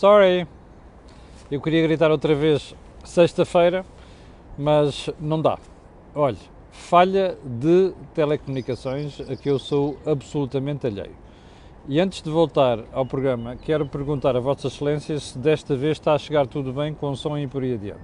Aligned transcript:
Sorry. 0.00 0.46
Eu 1.50 1.60
queria 1.60 1.82
gritar 1.82 2.10
outra 2.10 2.34
vez 2.34 2.74
sexta-feira, 3.04 3.84
mas 4.56 5.10
não 5.20 5.42
dá. 5.42 5.58
Olhe, 6.14 6.38
falha 6.70 7.36
de 7.44 7.92
telecomunicações 8.14 9.20
a 9.20 9.36
que 9.36 9.50
eu 9.50 9.58
sou 9.58 9.98
absolutamente 10.06 10.86
alheio. 10.86 11.14
E 11.86 12.00
antes 12.00 12.22
de 12.22 12.30
voltar 12.30 12.78
ao 12.94 13.04
programa, 13.04 13.56
quero 13.56 13.84
perguntar 13.84 14.34
a 14.34 14.40
Vossas 14.40 14.72
Excelências 14.72 15.22
se 15.22 15.38
desta 15.38 15.76
vez 15.76 15.98
está 15.98 16.14
a 16.14 16.18
chegar 16.18 16.46
tudo 16.46 16.72
bem 16.72 16.94
com 16.94 17.10
o 17.10 17.14
som 17.14 17.36
e 17.36 17.46
por 17.46 17.62
aí 17.62 17.74
adiante. 17.74 18.00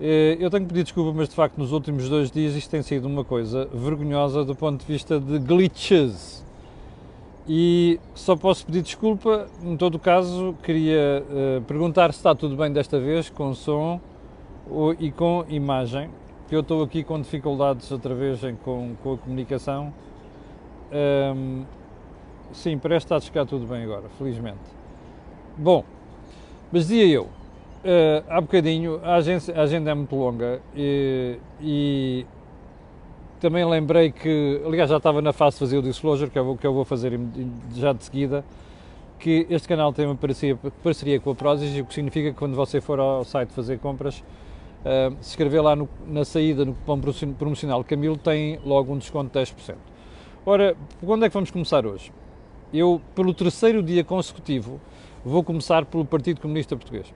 Eh, 0.00 0.36
eu 0.40 0.50
tenho 0.50 0.64
que 0.64 0.70
pedir 0.70 0.82
desculpa, 0.82 1.16
mas 1.16 1.28
de 1.28 1.34
facto 1.36 1.58
nos 1.58 1.70
últimos 1.70 2.08
dois 2.08 2.28
dias 2.28 2.56
isto 2.56 2.70
tem 2.70 2.82
sido 2.82 3.06
uma 3.06 3.22
coisa 3.22 3.66
vergonhosa 3.72 4.44
do 4.44 4.56
ponto 4.56 4.80
de 4.80 4.92
vista 4.92 5.20
de 5.20 5.38
glitches. 5.38 6.44
E 7.48 7.98
só 8.14 8.36
posso 8.36 8.66
pedir 8.66 8.82
desculpa, 8.82 9.46
em 9.62 9.74
todo 9.76 9.94
o 9.94 9.98
caso, 9.98 10.54
queria 10.62 11.24
uh, 11.24 11.62
perguntar 11.62 12.12
se 12.12 12.18
está 12.18 12.34
tudo 12.34 12.54
bem 12.56 12.70
desta 12.70 13.00
vez 13.00 13.30
com 13.30 13.54
som 13.54 13.98
ou, 14.70 14.92
e 14.92 15.10
com 15.10 15.46
imagem, 15.48 16.10
que 16.46 16.54
eu 16.54 16.60
estou 16.60 16.82
aqui 16.82 17.02
com 17.02 17.18
dificuldades 17.18 17.90
outra 17.90 18.14
vez 18.14 18.44
em, 18.44 18.54
com, 18.56 18.94
com 19.02 19.14
a 19.14 19.16
comunicação. 19.16 19.94
Um, 20.92 21.64
sim, 22.52 22.76
parece 22.76 23.06
estar 23.06 23.16
a 23.16 23.20
chegar 23.20 23.46
tudo 23.46 23.66
bem 23.66 23.82
agora, 23.82 24.10
felizmente. 24.18 24.58
Bom, 25.56 25.84
mas 26.70 26.86
dizia 26.88 27.06
eu, 27.06 27.28
Uh, 27.78 28.24
há 28.28 28.40
bocadinho, 28.40 29.00
a, 29.04 29.14
agência, 29.14 29.54
a, 29.54 29.62
agenda 29.62 29.92
é 29.92 29.94
muito 29.94 30.14
longa 30.16 30.60
e, 30.74 31.38
e, 31.60 32.26
também 33.40 33.64
lembrei 33.64 34.10
que, 34.10 34.60
aliás, 34.64 34.90
já 34.90 34.96
estava 34.96 35.22
na 35.22 35.32
fase 35.32 35.56
de 35.56 35.60
fazer 35.60 35.78
o 35.78 35.82
disclosure, 35.82 36.30
que 36.30 36.38
eu, 36.38 36.56
que 36.56 36.66
eu 36.66 36.74
vou 36.74 36.84
fazer 36.84 37.18
já 37.74 37.92
de 37.92 38.04
seguida, 38.04 38.44
que 39.18 39.46
este 39.50 39.66
canal 39.66 39.92
tem 39.92 40.06
uma 40.06 40.14
parceria, 40.14 40.56
parceria 40.82 41.20
com 41.20 41.30
a 41.30 41.34
Prozis, 41.34 41.78
o 41.80 41.84
que 41.84 41.94
significa 41.94 42.30
que 42.30 42.36
quando 42.36 42.54
você 42.54 42.80
for 42.80 43.00
ao 43.00 43.24
site 43.24 43.50
fazer 43.50 43.78
compras, 43.78 44.18
uh, 44.18 45.16
se 45.20 45.30
escrever 45.30 45.60
lá 45.60 45.74
no, 45.74 45.88
na 46.06 46.24
saída 46.24 46.64
no 46.64 46.74
cupom 46.74 47.00
promocional 47.36 47.82
Camilo, 47.84 48.16
tem 48.16 48.58
logo 48.64 48.92
um 48.92 48.98
desconto 48.98 49.38
de 49.38 49.44
10%. 49.44 49.74
Ora, 50.46 50.76
quando 51.04 51.24
é 51.24 51.28
que 51.28 51.34
vamos 51.34 51.50
começar 51.50 51.84
hoje? 51.84 52.12
Eu, 52.72 53.00
pelo 53.14 53.34
terceiro 53.34 53.82
dia 53.82 54.04
consecutivo, 54.04 54.80
vou 55.24 55.42
começar 55.42 55.84
pelo 55.84 56.04
Partido 56.04 56.40
Comunista 56.40 56.76
Português. 56.76 57.12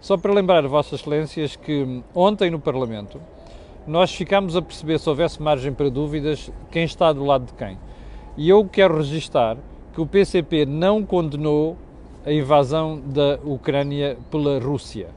Só 0.00 0.16
para 0.16 0.32
lembrar 0.32 0.66
Vossas 0.66 1.00
Excelências 1.00 1.56
que 1.56 2.02
ontem 2.14 2.50
no 2.50 2.60
Parlamento 2.60 3.20
nós 3.88 4.14
ficámos 4.14 4.54
a 4.54 4.62
perceber 4.62 4.98
se 4.98 5.08
houvesse 5.08 5.42
margem 5.42 5.72
para 5.72 5.88
dúvidas 5.88 6.52
quem 6.70 6.84
está 6.84 7.12
do 7.12 7.24
lado 7.24 7.46
de 7.46 7.54
quem. 7.54 7.78
E 8.36 8.48
eu 8.48 8.64
quero 8.64 8.98
registar 8.98 9.56
que 9.92 10.00
o 10.00 10.06
PCP 10.06 10.66
não 10.66 11.02
condenou 11.02 11.76
a 12.24 12.32
invasão 12.32 13.00
da 13.00 13.38
Ucrânia 13.42 14.18
pela 14.30 14.60
Rússia. 14.60 15.08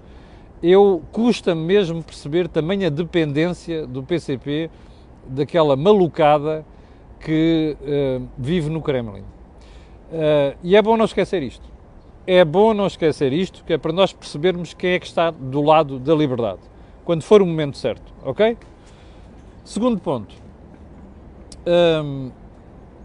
Eu 0.63 1.03
custa 1.11 1.53
mesmo 1.53 2.02
perceber 2.02 2.47
também 2.47 2.86
a 2.86 2.89
dependência 2.89 3.86
do 3.86 4.02
PCP 4.02 4.69
daquela 5.28 5.75
malucada 5.75 6.66
que 7.19 7.75
uh, 7.81 8.28
vive 8.38 8.69
no 8.69 8.81
Kremlin. 8.81 9.22
Uh, 9.22 10.58
e 10.63 10.75
é 10.75 10.81
bom 10.81 10.95
não 10.95 11.06
esquecer 11.06 11.44
isto 11.44 11.72
é 12.25 12.45
bom 12.45 12.73
não 12.73 12.88
esquecer 12.88 13.33
isto, 13.33 13.63
que 13.63 13.73
é 13.73 13.78
para 13.78 13.91
nós 13.91 14.13
percebermos 14.13 14.73
quem 14.73 14.91
é 14.91 15.00
que 15.00 15.06
está 15.06 15.31
do 15.31 15.61
lado 15.61 16.00
da 16.00 16.13
liberdade, 16.13 16.59
quando 17.05 17.23
for 17.23 17.41
o 17.41 17.45
momento 17.45 17.77
certo, 17.77 18.13
ok? 18.23 18.57
Segundo 19.63 19.99
ponto, 19.99 20.33
hum, 22.03 22.31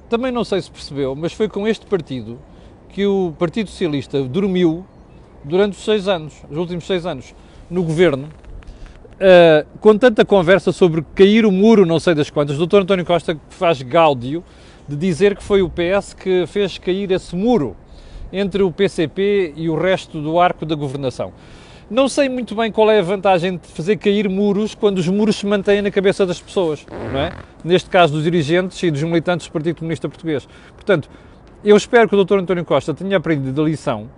também 0.09 0.31
não 0.31 0.45
sei 0.45 0.61
se 0.63 0.71
percebeu, 0.71 1.15
mas 1.15 1.33
foi 1.33 1.49
com 1.49 1.67
este 1.67 1.87
partido 1.87 2.39
que 2.91 3.07
o 3.07 3.35
Partido 3.39 3.69
Socialista 3.69 4.23
dormiu 4.23 4.85
durante 5.45 5.75
os 5.75 5.85
seis 5.85 6.09
anos, 6.09 6.35
os 6.51 6.57
últimos 6.57 6.87
seis 6.87 7.05
anos, 7.05 7.35
no 7.71 7.83
governo, 7.83 8.29
uh, 9.17 9.67
com 9.81 9.97
tanta 9.99 10.25
conversa 10.25 10.73
sobre 10.73 11.05
cair 11.15 11.45
o 11.45 11.53
muro, 11.53 11.85
não 11.85 12.01
sei 12.01 12.15
das 12.15 12.31
quantas, 12.31 12.59
o 12.59 12.67
Dr. 12.67 12.79
António 12.79 13.05
Costa 13.05 13.39
faz 13.51 13.83
gáudio 13.83 14.43
de 14.89 14.97
dizer 14.97 15.37
que 15.37 15.43
foi 15.43 15.63
o 15.63 15.69
PS 15.71 16.15
que 16.15 16.47
fez 16.47 16.79
cair 16.79 17.11
esse 17.11 17.35
muro 17.35 17.77
entre 18.33 18.63
o 18.63 18.71
PCP 18.71 19.53
e 19.57 19.69
o 19.69 19.77
resto 19.77 20.21
do 20.21 20.39
arco 20.41 20.65
da 20.65 20.75
governação. 20.75 21.33
Não 21.89 22.09
sei 22.09 22.29
muito 22.29 22.55
bem 22.57 22.73
qual 22.73 22.91
é 22.91 22.99
a 22.99 23.03
vantagem 23.03 23.59
de 23.59 23.69
fazer 23.69 23.97
cair 23.97 24.29
muros 24.29 24.75
quando 24.75 24.99
os 24.99 25.07
muros 25.07 25.37
se 25.37 25.47
mantêm 25.47 25.81
na 25.81 25.91
cabeça 25.91 26.27
das 26.27 26.41
pessoas, 26.41 26.85
não 27.13 27.21
é? 27.21 27.33
Neste 27.65 27.89
caso 27.89 28.13
dos 28.13 28.25
dirigentes 28.25 28.83
e 28.83 28.91
dos 28.91 29.05
militantes 29.05 29.47
do 29.47 29.53
Partido 29.53 29.79
Comunista 29.79 30.09
Português. 30.09 30.49
Portanto, 30.75 31.09
eu 31.65 31.77
espero 31.77 32.09
que 32.09 32.17
o 32.17 32.25
Dr. 32.25 32.39
António 32.39 32.65
Costa 32.65 32.93
tenha 32.93 33.17
aprendido 33.17 33.63
a 33.63 33.65
lição 33.65 34.11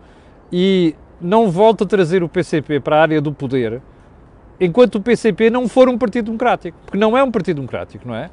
e 0.50 0.94
não 1.20 1.50
volte 1.50 1.82
a 1.82 1.86
trazer 1.86 2.22
o 2.22 2.28
PCP 2.28 2.80
para 2.80 2.96
a 2.96 3.02
área 3.02 3.20
do 3.20 3.32
poder 3.32 3.82
enquanto 4.58 4.96
o 4.96 5.00
PCP 5.00 5.50
não 5.50 5.68
for 5.68 5.88
um 5.88 5.98
partido 5.98 6.26
democrático, 6.26 6.76
porque 6.84 6.98
não 6.98 7.16
é 7.16 7.22
um 7.22 7.30
partido 7.30 7.56
democrático, 7.56 8.08
não 8.08 8.14
é? 8.14 8.26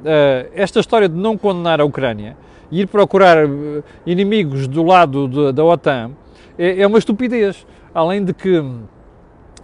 Uh, 0.00 0.50
esta 0.54 0.80
história 0.80 1.08
de 1.08 1.14
não 1.14 1.36
condenar 1.36 1.80
a 1.80 1.84
Ucrânia 1.84 2.36
ir 2.70 2.86
procurar 2.86 3.38
eh, 3.38 3.82
inimigos 4.06 4.68
do 4.68 4.82
lado 4.82 5.26
de, 5.26 5.52
da 5.52 5.64
OTAN 5.64 6.12
é, 6.58 6.82
é, 6.82 6.86
uma 6.86 6.98
estupidez. 6.98 7.66
Além 7.98 8.24
de 8.24 8.32
que 8.32 8.62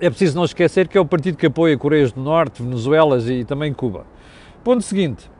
é 0.00 0.10
preciso 0.10 0.34
não 0.34 0.44
esquecer 0.44 0.88
que 0.88 0.98
é 0.98 1.00
o 1.00 1.06
partido 1.06 1.36
que 1.36 1.46
apoia 1.46 1.78
Coreias 1.78 2.10
do 2.10 2.20
Norte, 2.20 2.64
Venezuela 2.64 3.16
e 3.30 3.44
também 3.44 3.72
Cuba. 3.72 4.04
Ponto 4.64 4.82
seguinte, 4.82 5.30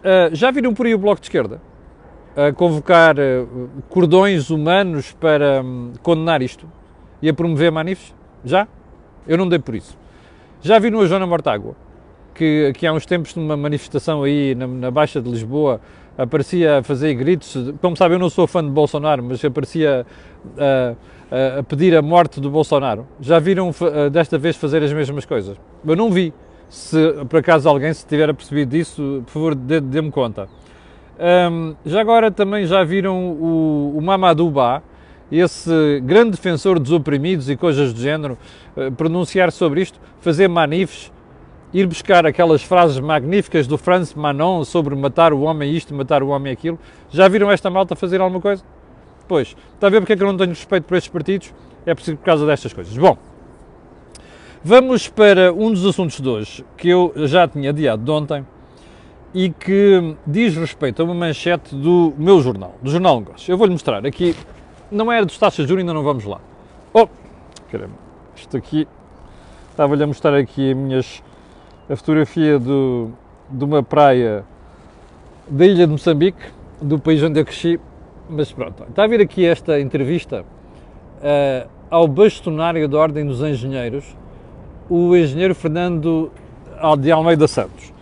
uh, 0.00 0.34
já 0.34 0.50
viram 0.50 0.74
por 0.74 0.84
aí 0.84 0.96
o 0.96 0.98
Bloco 0.98 1.20
de 1.20 1.28
Esquerda? 1.28 1.62
A 2.36 2.52
convocar 2.52 3.14
uh, 3.16 3.68
cordões 3.88 4.50
humanos 4.50 5.12
para 5.12 5.62
um, 5.62 5.92
condenar 6.02 6.42
isto 6.42 6.66
e 7.22 7.28
a 7.28 7.32
promover 7.32 7.70
manifes? 7.70 8.12
Já? 8.44 8.66
Eu 9.28 9.38
não 9.38 9.48
dei 9.48 9.60
por 9.60 9.76
isso. 9.76 9.96
Já 10.60 10.80
viram 10.80 11.02
a 11.02 11.06
Joana 11.06 11.28
Mortágua, 11.28 11.76
que, 12.34 12.72
que 12.74 12.84
há 12.84 12.92
uns 12.92 13.06
tempos 13.06 13.36
numa 13.36 13.56
manifestação 13.56 14.24
aí 14.24 14.56
na, 14.56 14.66
na 14.66 14.90
Baixa 14.90 15.22
de 15.22 15.30
Lisboa 15.30 15.80
aparecia 16.18 16.78
a 16.78 16.82
fazer 16.82 17.14
gritos. 17.14 17.72
Como 17.80 17.96
sabe, 17.96 18.16
eu 18.16 18.18
não 18.18 18.28
sou 18.28 18.48
fã 18.48 18.64
de 18.64 18.70
Bolsonaro, 18.70 19.22
mas 19.22 19.44
aparecia 19.44 20.04
a, 20.58 20.94
a, 21.58 21.62
pedir 21.62 21.96
a 21.96 22.02
morte 22.02 22.40
do 22.40 22.50
Bolsonaro. 22.50 23.06
Já 23.20 23.38
viram 23.38 23.70
desta 24.12 24.38
vez 24.38 24.56
fazer 24.56 24.82
as 24.82 24.92
mesmas 24.92 25.24
coisas? 25.24 25.56
Eu 25.86 25.96
não 25.96 26.10
vi. 26.10 26.32
Se 26.68 26.96
por 27.28 27.38
acaso 27.38 27.68
alguém 27.68 27.92
se 27.92 28.06
tiver 28.06 28.32
percebido 28.34 28.70
disso, 28.70 29.22
por 29.26 29.32
favor, 29.32 29.54
dê-me 29.54 30.10
conta. 30.10 30.48
Um, 31.16 31.76
já 31.86 32.00
agora 32.00 32.30
também 32.30 32.66
já 32.66 32.82
viram 32.82 33.30
o, 33.32 33.94
o 33.96 34.02
Mamadou 34.02 34.50
Ba, 34.50 34.82
esse 35.30 36.00
grande 36.02 36.32
defensor 36.32 36.78
dos 36.80 36.90
oprimidos 36.90 37.48
e 37.48 37.56
coisas 37.56 37.92
do 37.92 38.00
género, 38.00 38.36
uh, 38.76 38.90
pronunciar 38.92 39.52
sobre 39.52 39.82
isto, 39.82 40.00
fazer 40.20 40.48
manifes 40.48 41.12
ir 41.72 41.86
buscar 41.88 42.24
aquelas 42.24 42.62
frases 42.62 43.00
magníficas 43.00 43.66
do 43.66 43.76
Franz 43.76 44.14
Manon 44.14 44.64
sobre 44.64 44.94
matar 44.94 45.32
o 45.32 45.40
homem 45.40 45.74
isto, 45.74 45.92
matar 45.92 46.22
o 46.22 46.28
homem 46.28 46.52
aquilo. 46.52 46.78
Já 47.10 47.26
viram 47.26 47.50
esta 47.50 47.68
malta 47.68 47.96
fazer 47.96 48.20
alguma 48.20 48.40
coisa? 48.40 48.62
Pois, 49.26 49.56
está 49.74 49.86
a 49.86 49.90
ver 49.90 50.00
porque 50.00 50.12
é 50.12 50.16
que 50.16 50.22
eu 50.22 50.26
não 50.26 50.36
tenho 50.36 50.50
respeito 50.50 50.84
por 50.84 50.96
estes 50.96 51.12
partidos? 51.12 51.54
É 51.86 51.94
por 51.94 52.16
causa 52.18 52.46
destas 52.46 52.72
coisas. 52.72 52.96
Bom, 52.96 53.16
vamos 54.62 55.08
para 55.08 55.52
um 55.52 55.70
dos 55.70 55.84
assuntos 55.86 56.20
de 56.20 56.28
hoje, 56.28 56.64
que 56.76 56.88
eu 56.88 57.12
já 57.26 57.46
tinha 57.48 57.70
adiado 57.70 58.02
de 58.02 58.10
ontem, 58.10 58.46
e 59.34 59.50
que 59.50 60.16
diz 60.26 60.56
respeito 60.56 61.02
a 61.02 61.04
uma 61.04 61.14
manchete 61.14 61.74
do 61.74 62.14
meu 62.16 62.40
jornal, 62.40 62.74
do 62.80 62.90
Jornal 62.90 63.18
Negócios. 63.18 63.48
Eu 63.48 63.58
vou-lhe 63.58 63.72
mostrar 63.72 64.06
aqui, 64.06 64.36
não 64.90 65.10
era 65.10 65.26
dos 65.26 65.36
taxas 65.36 65.64
de 65.64 65.68
juros, 65.68 65.80
ainda 65.80 65.92
não 65.92 66.04
vamos 66.04 66.24
lá. 66.24 66.40
Oh, 66.92 67.08
caramba, 67.70 67.94
isto 68.36 68.56
aqui, 68.56 68.86
estava-lhe 69.70 70.04
a 70.04 70.06
mostrar 70.06 70.34
aqui 70.34 70.70
as 70.70 70.76
minhas 70.76 71.22
a 71.90 71.96
fotografia 71.96 72.58
do, 72.58 73.10
de 73.50 73.64
uma 73.64 73.82
praia 73.82 74.44
da 75.48 75.66
ilha 75.66 75.86
de 75.86 75.92
Moçambique, 75.92 76.40
do 76.80 76.98
país 76.98 77.22
onde 77.22 77.40
eu 77.40 77.44
cresci, 77.44 77.78
mas 78.28 78.52
pronto, 78.52 78.84
está 78.84 79.04
a 79.04 79.06
vir 79.06 79.20
aqui 79.20 79.44
esta 79.44 79.80
entrevista 79.80 80.42
uh, 80.42 81.68
ao 81.90 82.08
bastonário 82.08 82.88
da 82.88 82.98
Ordem 82.98 83.26
dos 83.26 83.40
Engenheiros, 83.40 84.04
o 84.88 85.16
engenheiro 85.16 85.54
Fernando 85.54 86.30
de 86.98 87.10
Almeida 87.10 87.46
Santos. 87.48 87.92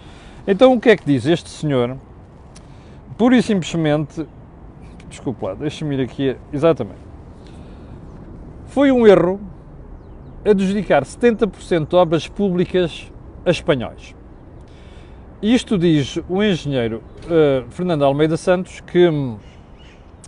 Então 0.47 0.73
o 0.75 0.81
que 0.81 0.91
é 0.91 0.97
que 0.97 1.05
diz 1.05 1.27
este 1.27 1.51
senhor? 1.51 1.97
Pura 3.17 3.37
e 3.37 3.43
simplesmente, 3.43 4.27
desculpe 5.09 5.45
lá, 5.45 5.55
deixa-me 5.55 5.97
ir 5.97 6.03
aqui, 6.03 6.37
exatamente, 6.53 7.01
foi 8.67 8.91
um 8.91 9.07
erro 9.07 9.41
adjudicar 10.45 11.05
70% 11.05 11.89
de 11.89 11.97
obras 11.97 12.27
públicas 12.27 13.13
a 13.45 13.51
espanhóis. 13.51 14.15
Isto 15.43 15.77
diz 15.77 16.19
o 16.29 16.43
engenheiro 16.43 17.03
uh, 17.25 17.69
Fernando 17.71 18.05
Almeida 18.05 18.37
Santos, 18.37 18.81
que 18.81 19.09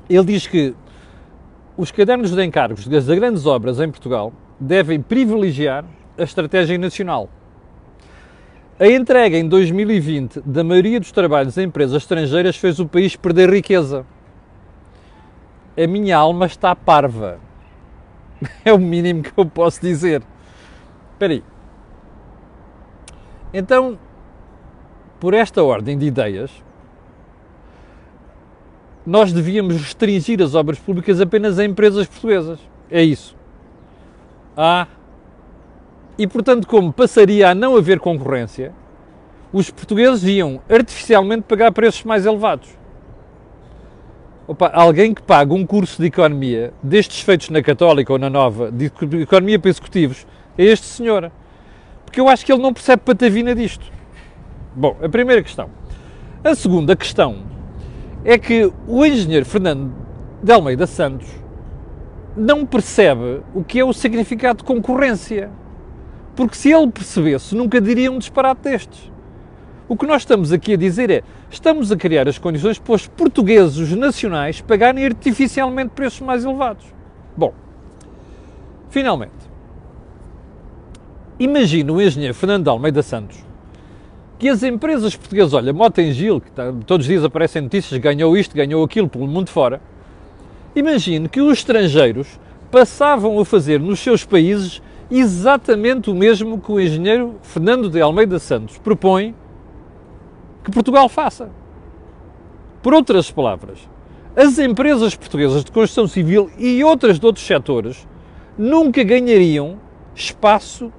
ele 0.08 0.24
diz 0.24 0.46
que 0.46 0.74
os 1.76 1.90
cadernos 1.90 2.30
de 2.30 2.44
encargos 2.44 2.86
das 2.86 3.06
grandes 3.06 3.46
obras 3.46 3.80
em 3.80 3.90
Portugal 3.90 4.32
devem 4.60 5.00
privilegiar 5.00 5.84
a 6.16 6.22
estratégia 6.22 6.78
nacional. 6.78 7.28
A 8.78 8.86
entrega 8.86 9.36
em 9.36 9.48
2020 9.48 10.40
da 10.40 10.64
maioria 10.64 10.98
dos 10.98 11.12
trabalhos 11.12 11.56
a 11.56 11.62
empresas 11.62 12.02
estrangeiras 12.02 12.56
fez 12.56 12.78
o 12.78 12.86
país 12.86 13.14
perder 13.16 13.50
riqueza. 13.50 14.04
A 15.76 15.86
minha 15.86 16.16
alma 16.16 16.46
está 16.46 16.74
parva. 16.74 17.38
É 18.64 18.72
o 18.72 18.78
mínimo 18.78 19.22
que 19.22 19.32
eu 19.36 19.46
posso 19.46 19.80
dizer. 19.80 20.22
Espera 21.12 21.32
aí. 21.32 21.44
Então, 23.54 23.98
por 25.20 25.32
esta 25.32 25.62
ordem 25.62 25.96
de 25.96 26.06
ideias, 26.06 26.50
nós 29.06 29.32
devíamos 29.32 29.76
restringir 29.76 30.40
as 30.42 30.54
obras 30.54 30.78
públicas 30.78 31.20
apenas 31.20 31.58
a 31.58 31.64
empresas 31.64 32.06
portuguesas. 32.06 32.58
É 32.90 33.02
isso. 33.02 33.36
Ah, 34.56 34.86
e 36.16 36.26
portanto, 36.26 36.66
como 36.66 36.92
passaria 36.92 37.50
a 37.50 37.54
não 37.54 37.76
haver 37.76 37.98
concorrência, 37.98 38.72
os 39.52 39.70
portugueses 39.70 40.24
iam 40.24 40.60
artificialmente 40.68 41.42
pagar 41.42 41.72
preços 41.72 42.04
mais 42.04 42.24
elevados. 42.24 42.68
Opa, 44.46 44.70
alguém 44.74 45.14
que 45.14 45.22
paga 45.22 45.54
um 45.54 45.66
curso 45.66 46.00
de 46.00 46.08
economia, 46.08 46.72
destes 46.82 47.20
feitos 47.20 47.48
na 47.50 47.62
Católica 47.62 48.12
ou 48.12 48.18
na 48.18 48.28
Nova, 48.28 48.70
de 48.70 48.86
economia 49.22 49.58
para 49.58 49.70
executivos, 49.70 50.26
é 50.56 50.64
este 50.64 50.86
senhor. 50.86 51.32
Porque 52.04 52.20
eu 52.20 52.28
acho 52.28 52.44
que 52.44 52.52
ele 52.52 52.62
não 52.62 52.72
percebe 52.72 53.02
patavina 53.04 53.54
disto. 53.54 53.86
Bom, 54.74 54.96
a 55.02 55.08
primeira 55.08 55.42
questão. 55.42 55.70
A 56.42 56.54
segunda 56.54 56.94
questão 56.94 57.53
é 58.24 58.38
que 58.38 58.72
o 58.88 59.04
engenheiro 59.04 59.44
Fernando 59.44 59.92
de 60.42 60.50
Almeida 60.50 60.86
Santos 60.86 61.28
não 62.34 62.64
percebe 62.64 63.42
o 63.54 63.62
que 63.62 63.78
é 63.78 63.84
o 63.84 63.92
significado 63.92 64.58
de 64.58 64.64
concorrência. 64.64 65.50
Porque 66.34 66.56
se 66.56 66.72
ele 66.72 66.90
percebesse, 66.90 67.54
nunca 67.54 67.80
diria 67.80 68.10
um 68.10 68.18
disparate 68.18 68.62
destes. 68.62 69.12
O 69.86 69.96
que 69.96 70.06
nós 70.06 70.22
estamos 70.22 70.50
aqui 70.50 70.72
a 70.72 70.76
dizer 70.76 71.10
é, 71.10 71.22
estamos 71.50 71.92
a 71.92 71.96
criar 71.96 72.26
as 72.26 72.38
condições 72.38 72.78
para 72.78 72.94
os 72.94 73.06
portugueses, 73.06 73.94
nacionais, 73.94 74.60
pagarem 74.62 75.04
artificialmente 75.04 75.90
preços 75.90 76.22
mais 76.22 76.44
elevados. 76.44 76.86
Bom, 77.36 77.52
finalmente, 78.88 79.32
imagina 81.38 81.92
o 81.92 82.00
engenheiro 82.00 82.34
Fernando 82.34 82.64
de 82.64 82.70
Almeida 82.70 83.02
Santos 83.02 83.43
que 84.38 84.48
as 84.48 84.62
empresas 84.62 85.14
portuguesas, 85.16 85.52
olha, 85.54 85.72
Motengil, 85.72 86.40
que 86.40 86.50
tá, 86.50 86.72
todos 86.86 87.06
os 87.06 87.08
dias 87.08 87.24
aparecem 87.24 87.62
notícias, 87.62 88.00
ganhou 88.00 88.36
isto, 88.36 88.54
ganhou 88.54 88.84
aquilo 88.84 89.08
pelo 89.08 89.26
mundo 89.26 89.50
fora, 89.50 89.80
imagine 90.74 91.28
que 91.28 91.40
os 91.40 91.58
estrangeiros 91.58 92.38
passavam 92.70 93.38
a 93.38 93.44
fazer 93.44 93.78
nos 93.78 94.00
seus 94.00 94.24
países 94.24 94.82
exatamente 95.10 96.10
o 96.10 96.14
mesmo 96.14 96.60
que 96.60 96.72
o 96.72 96.80
engenheiro 96.80 97.36
Fernando 97.42 97.88
de 97.88 98.00
Almeida 98.00 98.38
Santos 98.38 98.78
propõe 98.78 99.34
que 100.64 100.70
Portugal 100.70 101.08
faça. 101.08 101.50
Por 102.82 102.92
outras 102.92 103.30
palavras, 103.30 103.78
as 104.34 104.58
empresas 104.58 105.14
portuguesas 105.14 105.64
de 105.64 105.70
construção 105.70 106.08
civil 106.08 106.50
e 106.58 106.82
outras 106.82 107.20
de 107.20 107.26
outros 107.26 107.46
setores 107.46 108.06
nunca 108.58 109.04
ganhariam 109.04 109.78
espaço 110.14 110.92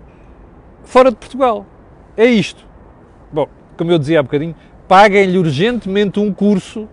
fora 0.84 1.10
de 1.10 1.18
Portugal. 1.18 1.66
É 2.16 2.26
isto. 2.26 2.66
Bom, 3.36 3.50
como 3.76 3.92
eu 3.92 4.00
dizia 4.00 4.22
há 4.22 4.24
bocadinho, 4.24 4.56
paguem-lhe 4.88 5.38
urgentemente 5.38 6.22
um 6.22 6.34
curso 6.34 6.88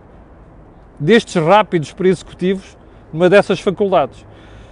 destes 0.99 1.41
rápidos 1.41 1.93
para 1.93 2.09
executivos 2.09 2.77
numa 3.13 3.29
dessas 3.29 3.61
faculdades. 3.61 4.25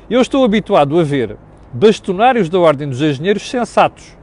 Eu 0.10 0.20
estou 0.20 0.44
habituado 0.44 1.00
a 1.00 1.04
ver 1.04 1.38
bastonários 1.72 2.50
da 2.50 2.60
Ordem 2.60 2.90
dos 2.90 3.02
Engenheiros 3.02 3.50
sensatos, 3.50 4.18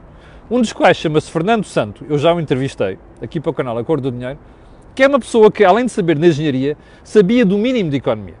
um 0.47 0.61
dos 0.61 0.71
quais 0.71 0.97
chama-se 0.97 1.31
Fernando 1.31 1.63
Santo, 1.63 2.05
eu 2.07 2.19
já 2.19 2.31
o 2.31 2.39
entrevistei 2.39 2.99
aqui 3.19 3.39
para 3.39 3.49
o 3.49 3.53
canal 3.53 3.79
A 3.79 3.83
Cor 3.83 3.99
do 3.99 4.11
Dinheiro, 4.11 4.37
que 4.93 5.01
é 5.01 5.07
uma 5.07 5.19
pessoa 5.19 5.49
que, 5.49 5.65
além 5.65 5.87
de 5.87 5.91
saber 5.91 6.19
na 6.19 6.27
engenharia, 6.27 6.77
sabia 7.03 7.43
do 7.43 7.57
mínimo 7.57 7.89
de 7.89 7.97
economia. 7.97 8.35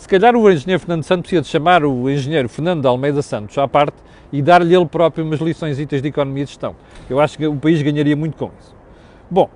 Se 0.00 0.08
calhar 0.08 0.34
o 0.34 0.50
engenheiro 0.50 0.80
Fernando 0.80 1.02
Santos 1.02 1.24
precisa 1.24 1.42
de 1.42 1.48
chamar 1.48 1.84
o 1.84 2.08
engenheiro 2.08 2.48
Fernando 2.48 2.86
Almeida 2.86 3.20
Santos 3.20 3.58
à 3.58 3.68
parte 3.68 3.98
e 4.32 4.40
dar-lhe 4.40 4.74
ele 4.74 4.86
próprio 4.86 5.22
umas 5.22 5.40
lições 5.40 5.76
de 5.76 6.08
economia 6.08 6.42
e 6.42 6.46
gestão. 6.46 6.74
Eu 7.08 7.20
acho 7.20 7.36
que 7.36 7.46
o 7.46 7.54
país 7.54 7.82
ganharia 7.82 8.16
muito 8.16 8.34
com 8.34 8.50
isso. 8.58 8.74
Bom, 9.30 9.50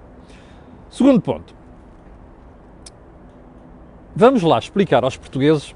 segundo 0.91 1.19
ponto. 1.23 1.55
Vamos 4.15 4.43
lá 4.43 4.59
explicar 4.59 5.03
aos 5.03 5.17
portugueses 5.17 5.75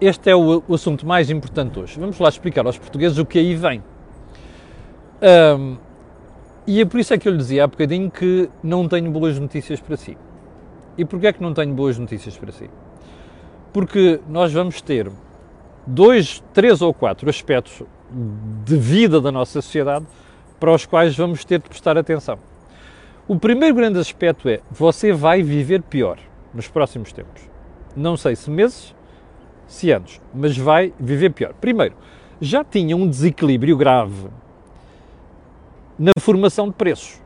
este 0.00 0.30
é 0.30 0.34
o, 0.34 0.64
o, 0.66 0.74
assunto 0.74 1.06
mais 1.06 1.28
importante 1.28 1.78
hoje. 1.78 2.00
Vamos 2.00 2.18
lá 2.18 2.30
explicar 2.30 2.64
aos 2.64 2.78
portugueses 2.78 3.18
o 3.18 3.26
que 3.26 3.38
aí 3.38 3.54
vem. 3.54 3.84
Um, 5.58 5.76
e 6.66 6.80
é 6.80 6.86
por 6.86 6.98
isso 6.98 7.12
é 7.12 7.18
que 7.18 7.28
eu 7.28 7.32
lhe 7.32 7.38
dizia 7.38 7.64
há 7.64 7.66
bocadinho 7.66 8.10
que 8.10 8.48
não 8.62 8.88
tenho 8.88 9.10
boas 9.10 9.38
notícias 9.38 9.80
para 9.80 9.98
si. 9.98 10.16
E 10.96 11.04
porquê 11.04 11.26
é 11.26 11.32
que 11.34 11.42
não 11.42 11.52
tenho 11.52 11.74
boas 11.74 11.98
notícias 11.98 12.38
para 12.38 12.50
si? 12.52 12.70
Porque 13.72 14.20
nós 14.28 14.52
vamos 14.52 14.80
ter 14.82 15.10
dois, 15.86 16.42
três 16.52 16.82
ou 16.82 16.92
quatro 16.92 17.28
aspectos 17.28 17.82
de 18.64 18.76
vida 18.76 19.20
da 19.20 19.32
nossa 19.32 19.62
sociedade 19.62 20.06
para 20.60 20.72
os 20.72 20.86
quais 20.86 21.16
vamos 21.16 21.44
ter 21.44 21.60
de 21.60 21.68
prestar 21.68 21.96
atenção. 21.96 22.38
O 23.26 23.38
primeiro 23.38 23.74
grande 23.74 23.98
aspecto 23.98 24.48
é 24.48 24.60
você 24.70 25.12
vai 25.12 25.42
viver 25.42 25.82
pior 25.82 26.18
nos 26.52 26.68
próximos 26.68 27.12
tempos. 27.12 27.42
Não 27.96 28.16
sei 28.16 28.36
se 28.36 28.50
meses, 28.50 28.94
se 29.66 29.90
anos, 29.90 30.20
mas 30.34 30.56
vai 30.56 30.92
viver 30.98 31.30
pior. 31.30 31.54
Primeiro, 31.54 31.94
já 32.40 32.62
tinha 32.62 32.96
um 32.96 33.08
desequilíbrio 33.08 33.76
grave 33.76 34.28
na 35.98 36.12
formação 36.18 36.68
de 36.68 36.74
preços 36.74 37.22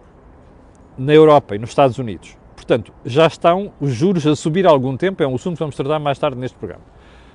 na 0.99 1.13
Europa 1.13 1.55
e 1.55 1.59
nos 1.59 1.71
Estados 1.71 1.99
Unidos. 1.99 2.37
Portanto, 2.67 2.93
já 3.05 3.29
estão 3.29 3.73
os 3.81 3.93
juros 3.93 4.27
a 4.27 4.35
subir 4.35 4.67
há 4.67 4.71
algum 4.71 4.97
tempo, 4.97 5.23
é 5.23 5.27
um 5.27 5.37
assunto 5.37 5.55
que 5.55 5.61
vamos 5.61 5.77
tratar 5.77 6.01
mais 6.01 6.19
tarde 6.19 6.37
neste 6.37 6.57
programa. 6.57 6.83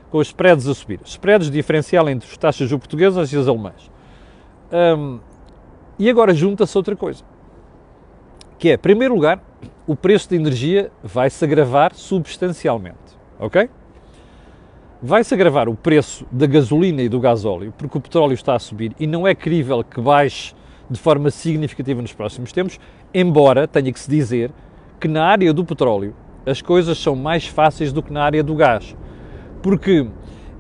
Com 0.10 0.18
os 0.18 0.28
spreads 0.28 0.68
a 0.68 0.74
subir. 0.74 1.00
Spreads 1.06 1.50
diferencial 1.50 2.10
entre 2.10 2.30
as 2.30 2.38
taxas 2.38 2.70
portuguesas 2.70 3.32
e 3.32 3.38
as 3.38 3.48
alemãs. 3.48 3.90
Um, 4.72 5.20
e 5.98 6.10
agora 6.10 6.34
junta-se 6.34 6.78
outra 6.78 6.98
coisa, 6.98 7.24
que 8.60 8.70
é, 8.70 8.74
em 8.74 8.78
primeiro 8.78 9.16
lugar, 9.16 9.42
o 9.88 9.96
preço 9.96 10.28
de 10.28 10.36
energia 10.36 10.92
vai 11.02 11.30
se 11.30 11.46
agravar 11.46 11.94
substancialmente, 11.96 12.98
ok? 13.40 13.70
vai-se 15.02 15.34
agravar 15.34 15.68
o 15.68 15.76
preço 15.76 16.28
da 16.32 16.46
gasolina 16.46 17.02
e 17.02 17.10
do 17.10 17.20
gasóleo, 17.20 17.74
porque 17.76 17.98
o 17.98 18.02
petróleo 18.02 18.34
está 18.34 18.56
a 18.56 18.60
subir 18.60 18.94
e 19.00 19.08
não 19.08 19.28
é 19.28 19.34
crível 19.34 19.84
que 19.84 20.00
baixe 20.00 20.54
de 20.88 21.00
forma 21.00 21.32
significativa 21.32 22.02
nos 22.02 22.14
próximos 22.14 22.52
tempos, 22.52 22.80
embora 23.14 23.68
tenha 23.68 23.92
que 23.92 24.00
se 24.00 24.10
dizer 24.10 24.52
que 25.02 25.08
na 25.08 25.26
área 25.26 25.52
do 25.52 25.66
petróleo 25.66 26.14
as 26.46 26.62
coisas 26.62 26.98
são 27.00 27.16
mais 27.16 27.48
fáceis 27.48 27.92
do 27.92 28.04
que 28.04 28.14
na 28.14 28.24
área 28.24 28.44
do 28.44 28.54
gás. 28.54 28.96
Porque 29.64 30.06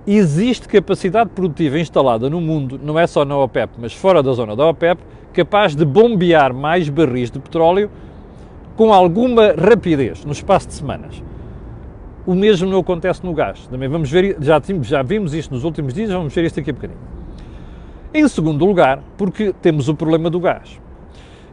existe 0.05 0.67
capacidade 0.67 1.29
produtiva 1.29 1.79
instalada 1.79 2.27
no 2.27 2.41
mundo, 2.41 2.79
não 2.81 2.97
é 2.97 3.05
só 3.05 3.23
na 3.23 3.37
OPEP, 3.37 3.73
mas 3.77 3.93
fora 3.93 4.23
da 4.23 4.33
zona 4.33 4.55
da 4.55 4.65
OPEP, 4.65 4.99
capaz 5.31 5.75
de 5.75 5.85
bombear 5.85 6.53
mais 6.53 6.89
barris 6.89 7.29
de 7.29 7.39
petróleo 7.39 7.89
com 8.75 8.91
alguma 8.91 9.53
rapidez, 9.53 10.25
no 10.25 10.31
espaço 10.31 10.67
de 10.69 10.73
semanas. 10.73 11.23
O 12.25 12.33
mesmo 12.33 12.69
não 12.69 12.79
acontece 12.79 13.23
no 13.23 13.33
gás. 13.33 13.67
Também 13.67 13.87
vamos 13.87 14.09
ver, 14.09 14.37
já, 14.41 14.59
já 14.81 15.03
vimos 15.03 15.35
isto 15.35 15.53
nos 15.53 15.63
últimos 15.63 15.93
dias, 15.93 16.09
vamos 16.09 16.33
ver 16.33 16.45
isto 16.45 16.59
aqui 16.59 16.71
a 16.71 16.73
bocadinho. 16.73 16.99
Em 18.13 18.27
segundo 18.27 18.65
lugar, 18.65 19.03
porque 19.17 19.53
temos 19.61 19.87
o 19.87 19.95
problema 19.95 20.29
do 20.29 20.39
gás. 20.39 20.79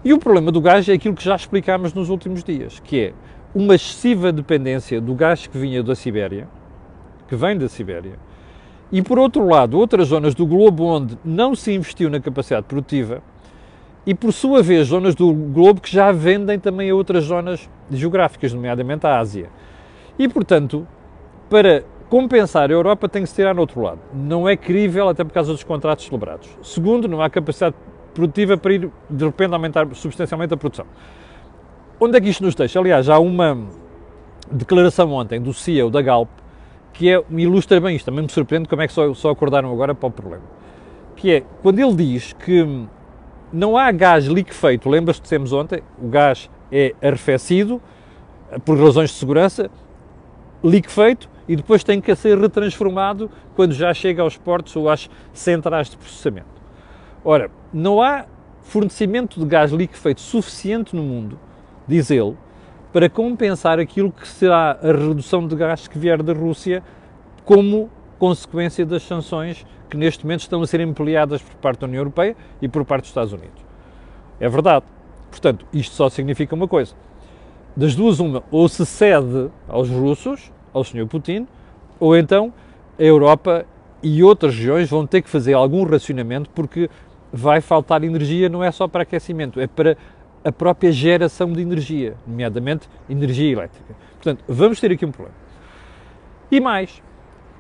E 0.05 0.13
o 0.13 0.19
problema 0.19 0.53
do 0.53 0.61
gás 0.61 0.89
é 0.89 0.93
aquilo 0.93 1.15
que 1.15 1.25
já 1.25 1.35
explicámos 1.35 1.93
nos 1.93 2.09
últimos 2.09 2.45
dias, 2.45 2.79
que 2.81 3.01
é 3.01 3.13
uma 3.55 3.75
excessiva 3.75 4.31
dependência 4.31 5.01
do 5.01 5.15
gás 5.15 5.47
que 5.47 5.59
vinha 5.59 5.83
da 5.83 5.95
Sibéria, 5.95 6.49
que 7.27 7.35
vem 7.35 7.59
da 7.59 7.69
Sibéria, 7.69 8.19
e 8.93 9.03
por 9.03 9.19
outro 9.19 9.47
lado, 9.47 9.77
outras 9.77 10.09
zonas 10.09 10.35
do 10.35 10.47
globo 10.47 10.85
onde 10.85 11.19
não 11.25 11.55
se 11.55 11.75
investiu 11.75 12.09
na 12.09 12.21
capacidade 12.21 12.67
produtiva, 12.67 13.23
e 14.07 14.15
por 14.15 14.33
sua 14.33 14.63
vez, 14.63 14.87
zonas 14.87 15.15
do 15.15 15.33
globo 15.33 15.81
que 15.81 15.93
já 15.93 16.11
vendem 16.13 16.59
também 16.59 16.89
a 16.89 16.95
outras 16.95 17.25
zonas 17.25 17.69
geográficas, 17.91 18.55
nomeadamente 18.55 19.07
a 19.07 19.19
Ásia. 19.19 19.51
E, 20.19 20.27
portanto, 20.27 20.87
para 21.51 21.85
compensar 22.09 22.71
a 22.71 22.73
Europa 22.73 23.07
tem 23.07 23.23
que 23.23 23.29
se 23.29 23.35
tirar 23.35 23.55
no 23.55 23.61
outro 23.61 23.83
lado. 23.83 23.99
Não 24.15 24.49
é 24.49 24.57
crível, 24.57 25.11
até 25.11 25.25
por 25.25 25.33
causa 25.33 25.53
dos 25.53 25.63
contratos 25.63 26.07
celebrados. 26.07 26.49
Segundo, 26.63 27.07
não 27.07 27.21
há 27.21 27.29
capacidade 27.29 27.77
produtiva 28.19 28.57
para 28.57 28.73
ir, 28.73 28.91
de 29.09 29.25
repente, 29.25 29.55
aumentar 29.55 29.87
substancialmente 29.95 30.53
a 30.53 30.57
produção. 30.57 30.85
Onde 32.01 32.19
é 32.19 32.21
que 32.21 32.29
isto 32.29 32.43
nos 32.43 32.57
deixa? 32.57 32.81
Aliás, 32.81 33.09
há 33.09 33.17
uma 33.21 33.57
declaração 34.51 35.13
ontem 35.13 35.41
do 35.41 35.55
CEO 35.55 35.89
da 35.89 36.03
Galp 36.03 36.29
que 36.93 37.09
é, 37.09 37.23
me 37.31 37.45
ilustra 37.45 37.81
bem 37.81 37.95
isto, 37.95 38.07
também 38.07 38.23
me 38.23 38.29
surpreende 38.29 38.69
como 38.69 38.83
é 38.83 38.89
que 38.89 38.93
só, 38.93 39.15
só 39.15 39.31
acordaram 39.31 39.73
agora 39.73 39.95
para 39.95 40.09
o 40.09 40.11
problema. 40.11 40.43
Que 41.15 41.31
é, 41.31 41.45
quando 41.63 41.79
ele 41.79 41.95
diz 41.95 42.33
que 42.33 42.89
não 43.53 43.77
há 43.77 43.93
gás 43.93 44.25
liquefeito, 44.25 44.89
lembras-te, 44.89 45.23
dissemos 45.23 45.53
ontem, 45.53 45.81
o 46.03 46.09
gás 46.09 46.51
é 46.73 46.97
arrefecido, 47.01 47.81
por 48.65 48.77
razões 48.77 49.11
de 49.11 49.17
segurança, 49.17 49.71
liquefeito 50.65 51.31
e 51.47 51.55
depois 51.55 51.85
tem 51.85 52.01
que 52.01 52.13
ser 52.17 52.37
retransformado 52.37 53.31
quando 53.55 53.75
já 53.75 53.95
chega 53.95 54.23
aos 54.23 54.37
portos 54.37 54.75
ou 54.75 54.89
às 54.89 55.09
centrais 55.33 55.89
de 55.89 55.97
processamento. 55.97 56.59
Ora, 57.25 57.51
não 57.73 58.03
há 58.03 58.27
fornecimento 58.63 59.41
de 59.41 59.47
gás 59.47 59.71
liquefeito 59.71 60.21
suficiente 60.21 60.95
no 60.95 61.03
mundo, 61.03 61.39
diz 61.87 62.11
ele, 62.11 62.37
para 62.93 63.09
compensar 63.09 63.79
aquilo 63.79 64.11
que 64.13 64.27
será 64.27 64.79
a 64.83 64.93
redução 64.93 65.47
de 65.47 65.55
gás 65.55 65.87
que 65.89 65.99
vier 65.99 66.23
da 66.23 66.33
Rússia 66.33 66.83
como 67.45 67.91
consequência 68.19 68.85
das 68.85 69.03
sanções 69.03 69.65
que 69.89 69.97
neste 69.97 70.25
momento 70.25 70.41
estão 70.41 70.61
a 70.61 70.67
ser 70.67 70.81
empleadas 70.81 71.41
por 71.41 71.55
parte 71.57 71.81
da 71.81 71.87
União 71.87 72.01
Europeia 72.01 72.37
e 72.61 72.69
por 72.69 72.85
parte 72.85 73.03
dos 73.03 73.11
Estados 73.11 73.33
Unidos. 73.33 73.65
É 74.39 74.49
verdade. 74.49 74.85
Portanto, 75.31 75.67
isto 75.73 75.95
só 75.95 76.09
significa 76.09 76.55
uma 76.55 76.69
coisa. 76.69 76.95
Das 77.77 77.95
duas, 77.95 78.21
uma, 78.21 78.43
ou 78.51 78.69
se 78.69 78.85
cede 78.85 79.51
aos 79.69 79.89
russos, 79.89 80.53
ao 80.73 80.85
Sr. 80.85 81.07
Putin, 81.07 81.47
ou 82.01 82.17
então 82.17 82.53
a 82.99 83.03
Europa 83.03 83.65
e 84.03 84.23
outras 84.23 84.55
regiões 84.55 84.89
vão 84.89 85.07
ter 85.07 85.23
que 85.23 85.29
fazer 85.29 85.55
algum 85.55 85.85
racionamento 85.85 86.51
porque 86.51 86.91
vai 87.33 87.61
faltar 87.61 88.03
energia 88.03 88.49
não 88.49 88.63
é 88.63 88.71
só 88.71 88.89
para 88.89 89.03
aquecimento, 89.03 89.61
é 89.61 89.67
para 89.67 89.97
a 90.45 90.53
própria 90.53 90.91
geração 90.93 91.53
de 91.53 91.61
energia, 91.61 92.15
nomeadamente 92.27 92.89
energia 93.09 93.53
elétrica. 93.53 93.95
Portanto, 94.15 94.45
vamos 94.49 94.81
ter 94.81 94.93
aqui 94.93 95.05
um 95.05 95.11
problema. 95.11 95.37
E 96.51 96.61
mais, 96.61 97.03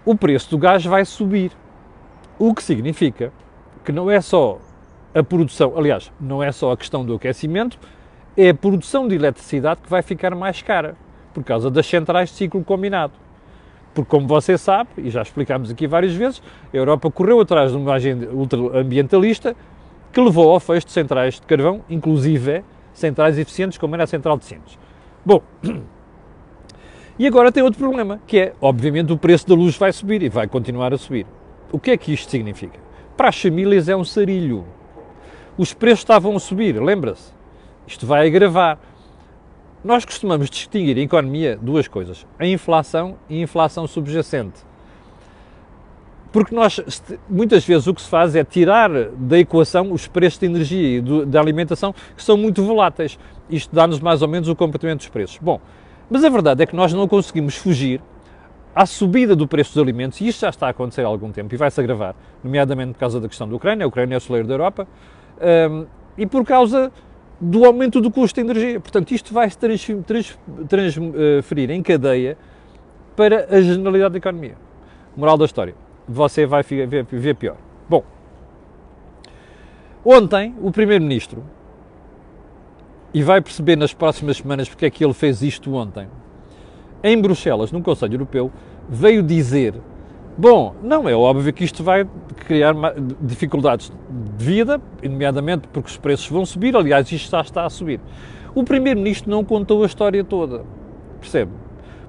o 0.04 0.16
preço 0.16 0.50
do 0.50 0.58
gás 0.58 0.84
vai 0.84 1.04
subir, 1.04 1.52
o 2.38 2.54
que 2.54 2.62
significa 2.62 3.32
que 3.84 3.92
não 3.92 4.10
é 4.10 4.20
só 4.20 4.58
a 5.14 5.22
produção, 5.22 5.74
aliás, 5.76 6.12
não 6.20 6.42
é 6.42 6.52
só 6.52 6.72
a 6.72 6.76
questão 6.76 7.04
do 7.04 7.14
aquecimento, 7.14 7.78
é 8.36 8.50
a 8.50 8.54
produção 8.54 9.08
de 9.08 9.14
eletricidade 9.14 9.80
que 9.82 9.90
vai 9.90 10.02
ficar 10.02 10.34
mais 10.34 10.62
cara, 10.62 10.96
por 11.34 11.42
causa 11.42 11.70
das 11.70 11.86
centrais 11.86 12.30
de 12.30 12.36
ciclo 12.36 12.62
combinado. 12.64 13.12
Porque, 13.98 14.10
como 14.10 14.28
você 14.28 14.56
sabe, 14.56 14.90
e 14.98 15.10
já 15.10 15.22
explicámos 15.22 15.72
aqui 15.72 15.88
várias 15.88 16.14
vezes, 16.14 16.40
a 16.72 16.76
Europa 16.76 17.10
correu 17.10 17.40
atrás 17.40 17.72
de 17.72 17.76
uma 17.76 17.94
agenda 17.94 18.28
ultraambientalista 18.30 19.56
que 20.12 20.20
levou 20.20 20.52
ao 20.52 20.60
fecho 20.60 20.86
de 20.86 20.92
centrais 20.92 21.34
de 21.34 21.42
carvão, 21.42 21.80
inclusive 21.90 22.62
centrais 22.92 23.36
eficientes, 23.36 23.76
como 23.76 23.96
era 23.96 24.04
a 24.04 24.06
central 24.06 24.38
de 24.38 24.44
Sines. 24.44 24.78
Bom, 25.26 25.42
e 27.18 27.26
agora 27.26 27.50
tem 27.50 27.60
outro 27.60 27.80
problema, 27.80 28.20
que 28.24 28.38
é, 28.38 28.52
obviamente, 28.60 29.12
o 29.12 29.18
preço 29.18 29.48
da 29.48 29.56
luz 29.56 29.76
vai 29.76 29.92
subir 29.92 30.22
e 30.22 30.28
vai 30.28 30.46
continuar 30.46 30.94
a 30.94 30.96
subir. 30.96 31.26
O 31.72 31.80
que 31.80 31.90
é 31.90 31.96
que 31.96 32.12
isto 32.12 32.30
significa? 32.30 32.78
Para 33.16 33.30
as 33.30 33.42
famílias 33.42 33.88
é 33.88 33.96
um 33.96 34.04
sarilho. 34.04 34.64
Os 35.56 35.74
preços 35.74 35.98
estavam 36.04 36.36
a 36.36 36.38
subir, 36.38 36.80
lembra-se? 36.80 37.32
Isto 37.84 38.06
vai 38.06 38.28
agravar. 38.28 38.78
Nós 39.84 40.04
costumamos 40.04 40.50
distinguir 40.50 40.98
em 40.98 41.02
economia 41.02 41.58
duas 41.60 41.86
coisas: 41.86 42.26
a 42.38 42.46
inflação 42.46 43.16
e 43.28 43.38
a 43.38 43.42
inflação 43.42 43.86
subjacente. 43.86 44.66
Porque 46.30 46.54
nós, 46.54 46.80
muitas 47.28 47.64
vezes, 47.64 47.86
o 47.86 47.94
que 47.94 48.02
se 48.02 48.08
faz 48.08 48.36
é 48.36 48.44
tirar 48.44 48.90
da 49.10 49.38
equação 49.38 49.90
os 49.92 50.06
preços 50.06 50.38
de 50.38 50.46
energia 50.46 50.98
e 50.98 51.24
da 51.24 51.40
alimentação, 51.40 51.94
que 52.14 52.22
são 52.22 52.36
muito 52.36 52.62
voláteis. 52.62 53.18
Isto 53.48 53.74
dá-nos 53.74 53.98
mais 53.98 54.20
ou 54.20 54.28
menos 54.28 54.48
o 54.48 54.54
comportamento 54.54 54.98
dos 54.98 55.08
preços. 55.08 55.38
Bom, 55.40 55.58
mas 56.10 56.22
a 56.24 56.28
verdade 56.28 56.62
é 56.62 56.66
que 56.66 56.76
nós 56.76 56.92
não 56.92 57.08
conseguimos 57.08 57.56
fugir 57.56 58.02
à 58.74 58.84
subida 58.84 59.34
do 59.34 59.48
preço 59.48 59.72
dos 59.72 59.82
alimentos, 59.82 60.20
e 60.20 60.28
isto 60.28 60.40
já 60.40 60.50
está 60.50 60.66
a 60.66 60.70
acontecer 60.70 61.02
há 61.02 61.06
algum 61.06 61.32
tempo 61.32 61.52
e 61.54 61.58
vai-se 61.58 61.80
agravar, 61.80 62.14
nomeadamente 62.44 62.92
por 62.92 63.00
causa 63.00 63.20
da 63.20 63.26
questão 63.26 63.48
da 63.48 63.56
Ucrânia, 63.56 63.84
a 63.84 63.88
Ucrânia 63.88 64.14
é 64.14 64.18
o 64.18 64.20
celeiro 64.20 64.46
da 64.46 64.54
Europa, 64.54 64.86
um, 65.70 65.86
e 66.16 66.26
por 66.26 66.44
causa 66.44 66.92
do 67.40 67.64
aumento 67.64 68.00
do 68.00 68.10
custo 68.10 68.40
de 68.40 68.50
energia. 68.50 68.80
Portanto, 68.80 69.12
isto 69.12 69.32
vai 69.32 69.48
se 69.48 69.58
transferir 70.68 71.70
em 71.70 71.82
cadeia 71.82 72.36
para 73.16 73.46
a 73.50 73.60
generalidade 73.60 74.12
da 74.12 74.18
economia. 74.18 74.56
Moral 75.16 75.36
da 75.36 75.44
história. 75.44 75.74
Você 76.08 76.46
vai 76.46 76.62
ver, 76.62 77.04
ver 77.04 77.34
pior. 77.34 77.56
Bom, 77.88 78.04
ontem 80.04 80.54
o 80.60 80.70
Primeiro-Ministro, 80.70 81.44
e 83.12 83.22
vai 83.22 83.40
perceber 83.40 83.76
nas 83.76 83.94
próximas 83.94 84.36
semanas 84.36 84.68
porque 84.68 84.86
é 84.86 84.90
que 84.90 85.04
ele 85.04 85.14
fez 85.14 85.42
isto 85.42 85.72
ontem, 85.74 86.08
em 87.02 87.20
Bruxelas, 87.20 87.72
num 87.72 87.82
Conselho 87.82 88.14
Europeu, 88.14 88.52
veio 88.88 89.22
dizer 89.22 89.74
Bom, 90.40 90.72
não 90.80 91.08
é 91.08 91.16
óbvio 91.16 91.52
que 91.52 91.64
isto 91.64 91.82
vai 91.82 92.06
criar 92.46 92.72
dificuldades 93.20 93.90
de 94.36 94.44
vida, 94.44 94.80
nomeadamente 95.02 95.66
porque 95.66 95.90
os 95.90 95.96
preços 95.96 96.28
vão 96.28 96.46
subir, 96.46 96.76
aliás, 96.76 97.10
isto 97.10 97.28
já 97.28 97.40
está 97.40 97.66
a 97.66 97.68
subir. 97.68 97.98
O 98.54 98.62
Primeiro-Ministro 98.62 99.28
não 99.28 99.44
contou 99.44 99.82
a 99.82 99.86
história 99.86 100.22
toda, 100.22 100.64
percebe? 101.18 101.50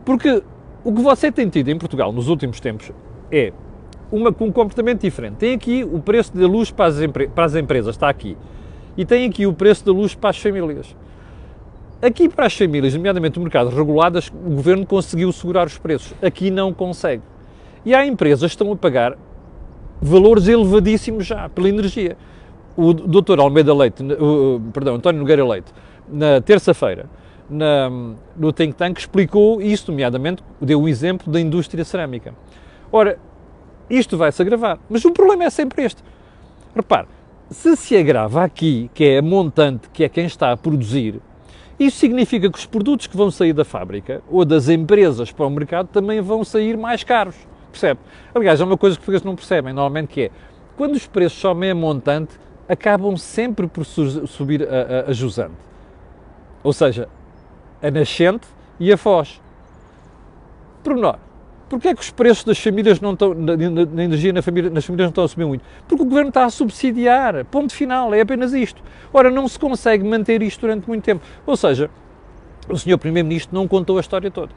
Porque 0.05 0.43
o 0.83 0.93
que 0.93 1.01
você 1.01 1.31
tem 1.31 1.49
tido 1.49 1.69
em 1.69 1.77
Portugal 1.79 2.13
nos 2.13 2.27
últimos 2.27 2.59
tempos 2.59 2.91
é 3.31 3.51
uma, 4.11 4.29
um 4.29 4.51
comportamento 4.51 5.01
diferente. 5.01 5.37
Tem 5.37 5.55
aqui 5.55 5.83
o 5.83 5.99
preço 5.99 6.37
da 6.37 6.45
luz 6.45 6.69
para 6.69 6.85
as, 6.85 6.97
para 7.33 7.45
as 7.45 7.55
empresas, 7.55 7.95
está 7.95 8.09
aqui. 8.09 8.37
E 8.95 9.05
tem 9.05 9.27
aqui 9.27 9.47
o 9.47 9.53
preço 9.53 9.83
da 9.83 9.91
luz 9.91 10.13
para 10.13 10.29
as 10.29 10.37
famílias. 10.37 10.95
Aqui 11.99 12.29
para 12.29 12.45
as 12.45 12.55
famílias, 12.55 12.93
nomeadamente 12.93 13.39
o 13.39 13.41
mercado 13.41 13.71
reguladas, 13.71 14.27
o 14.27 14.51
governo 14.51 14.85
conseguiu 14.85 15.31
segurar 15.31 15.65
os 15.65 15.79
preços. 15.79 16.13
Aqui 16.21 16.51
não 16.51 16.71
consegue. 16.71 17.23
E 17.85 17.95
há 17.95 18.05
empresas 18.05 18.51
que 18.51 18.55
estão 18.55 18.71
a 18.71 18.75
pagar 18.75 19.17
valores 20.01 20.47
elevadíssimos 20.47 21.25
já 21.25 21.49
pela 21.49 21.69
energia. 21.69 22.17
O 22.75 22.93
Dr. 22.93 23.39
Almeida 23.39 23.73
Leite, 23.73 24.03
o, 24.03 24.61
perdão, 24.71 24.95
António 24.95 25.19
Nogueira 25.19 25.45
Leite, 25.45 25.73
na 26.07 26.39
terça-feira, 26.39 27.07
no 27.49 28.53
Think 28.53 28.75
Tank, 28.75 28.99
explicou 28.99 29.61
isso, 29.61 29.91
nomeadamente, 29.91 30.43
deu 30.61 30.81
o 30.81 30.87
exemplo 30.87 31.31
da 31.31 31.41
indústria 31.41 31.83
cerâmica. 31.83 32.33
Ora, 32.91 33.17
isto 33.89 34.17
vai-se 34.17 34.41
agravar, 34.41 34.79
mas 34.89 35.03
o 35.03 35.11
problema 35.11 35.43
é 35.43 35.49
sempre 35.49 35.83
este. 35.83 36.03
Repare, 36.75 37.07
se 37.49 37.75
se 37.75 37.97
agrava 37.97 38.43
aqui, 38.43 38.89
que 38.93 39.03
é 39.03 39.17
a 39.17 39.21
montante, 39.21 39.89
que 39.89 40.03
é 40.03 40.09
quem 40.09 40.25
está 40.25 40.51
a 40.51 40.57
produzir, 40.57 41.19
isso 41.79 41.97
significa 41.97 42.49
que 42.51 42.57
os 42.57 42.65
produtos 42.65 43.07
que 43.07 43.17
vão 43.17 43.31
sair 43.31 43.53
da 43.53 43.65
fábrica 43.65 44.21
ou 44.29 44.45
das 44.45 44.69
empresas 44.69 45.31
para 45.31 45.45
o 45.45 45.49
mercado 45.49 45.87
também 45.87 46.21
vão 46.21 46.43
sair 46.43 46.77
mais 46.77 47.03
caros. 47.03 47.35
Percebe? 47.71 47.99
Aliás, 48.33 48.59
é 48.59 48.63
uma 48.63 48.77
coisa 48.77 48.95
que 48.95 49.01
os 49.01 49.05
portugueses 49.05 49.25
não 49.25 49.35
percebem 49.35 49.73
normalmente 49.73 50.07
que 50.09 50.21
é, 50.23 50.31
quando 50.75 50.95
os 50.95 51.05
preços 51.07 51.39
sobem 51.39 51.71
a 51.71 51.75
montante, 51.75 52.39
acabam 52.67 53.17
sempre 53.17 53.67
por 53.67 53.85
subir 53.85 54.63
a, 54.63 55.07
a, 55.07 55.09
a 55.09 55.13
jusante. 55.13 55.55
Ou 56.63 56.71
seja, 56.73 57.09
a 57.81 57.89
nascente 57.89 58.47
e 58.79 58.91
a 58.91 58.97
foz. 58.97 59.41
Pormenor. 60.83 61.17
Porquê 61.67 61.89
é 61.89 61.93
que 61.93 62.01
os 62.01 62.09
preços 62.09 62.43
das 62.43 62.57
famílias 62.57 62.99
não 62.99 63.13
estão, 63.13 63.33
na, 63.33 63.55
na 63.55 64.03
energia 64.03 64.33
na 64.33 64.41
família, 64.41 64.71
nas 64.71 64.83
famílias 64.85 65.05
não 65.05 65.11
estão 65.11 65.23
a 65.23 65.27
subir 65.27 65.45
muito? 65.45 65.63
Porque 65.87 66.01
o 66.01 66.05
governo 66.05 66.29
está 66.29 66.45
a 66.45 66.49
subsidiar. 66.49 67.45
Ponto 67.45 67.73
final, 67.73 68.13
é 68.13 68.21
apenas 68.21 68.53
isto. 68.53 68.81
Ora, 69.13 69.29
não 69.29 69.47
se 69.47 69.59
consegue 69.59 70.03
manter 70.03 70.41
isto 70.41 70.61
durante 70.61 70.87
muito 70.87 71.03
tempo. 71.03 71.23
Ou 71.45 71.55
seja, 71.55 71.89
o 72.67 72.77
senhor 72.77 72.97
Primeiro-Ministro 72.97 73.55
não 73.55 73.67
contou 73.67 73.97
a 73.97 74.01
história 74.01 74.31
toda 74.31 74.51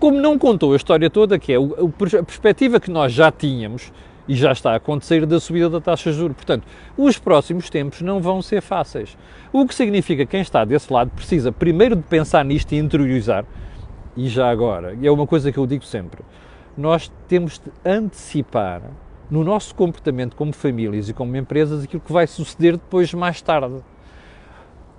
como 0.00 0.18
não 0.18 0.38
contou 0.38 0.72
a 0.72 0.76
história 0.76 1.10
toda, 1.10 1.38
que 1.38 1.52
é 1.52 1.56
a 1.56 2.22
perspectiva 2.22 2.80
que 2.80 2.90
nós 2.90 3.12
já 3.12 3.30
tínhamos 3.30 3.92
e 4.26 4.34
já 4.34 4.50
está 4.50 4.72
a 4.72 4.76
acontecer 4.76 5.26
da 5.26 5.38
subida 5.38 5.68
da 5.68 5.80
taxa 5.80 6.10
de 6.10 6.16
juros. 6.16 6.34
Portanto, 6.36 6.66
os 6.96 7.18
próximos 7.18 7.68
tempos 7.68 8.00
não 8.00 8.20
vão 8.20 8.40
ser 8.40 8.62
fáceis. 8.62 9.16
O 9.52 9.66
que 9.66 9.74
significa 9.74 10.24
que 10.24 10.30
quem 10.30 10.40
está 10.40 10.64
desse 10.64 10.90
lado 10.90 11.10
precisa 11.10 11.52
primeiro 11.52 11.96
de 11.96 12.02
pensar 12.02 12.44
nisto 12.44 12.72
e 12.72 12.78
interiorizar, 12.78 13.44
e 14.16 14.28
já 14.28 14.50
agora, 14.50 14.96
e 15.00 15.06
é 15.06 15.10
uma 15.10 15.26
coisa 15.26 15.52
que 15.52 15.58
eu 15.58 15.66
digo 15.66 15.84
sempre, 15.84 16.22
nós 16.76 17.12
temos 17.28 17.58
de 17.58 17.70
antecipar 17.84 18.82
no 19.30 19.44
nosso 19.44 19.74
comportamento 19.74 20.34
como 20.34 20.52
famílias 20.52 21.08
e 21.08 21.12
como 21.12 21.36
empresas 21.36 21.84
aquilo 21.84 22.02
que 22.02 22.12
vai 22.12 22.26
suceder 22.26 22.72
depois 22.72 23.12
mais 23.12 23.42
tarde. 23.42 23.76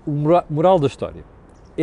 O 0.06 0.12
moral 0.50 0.80
da 0.80 0.88
história 0.88 1.31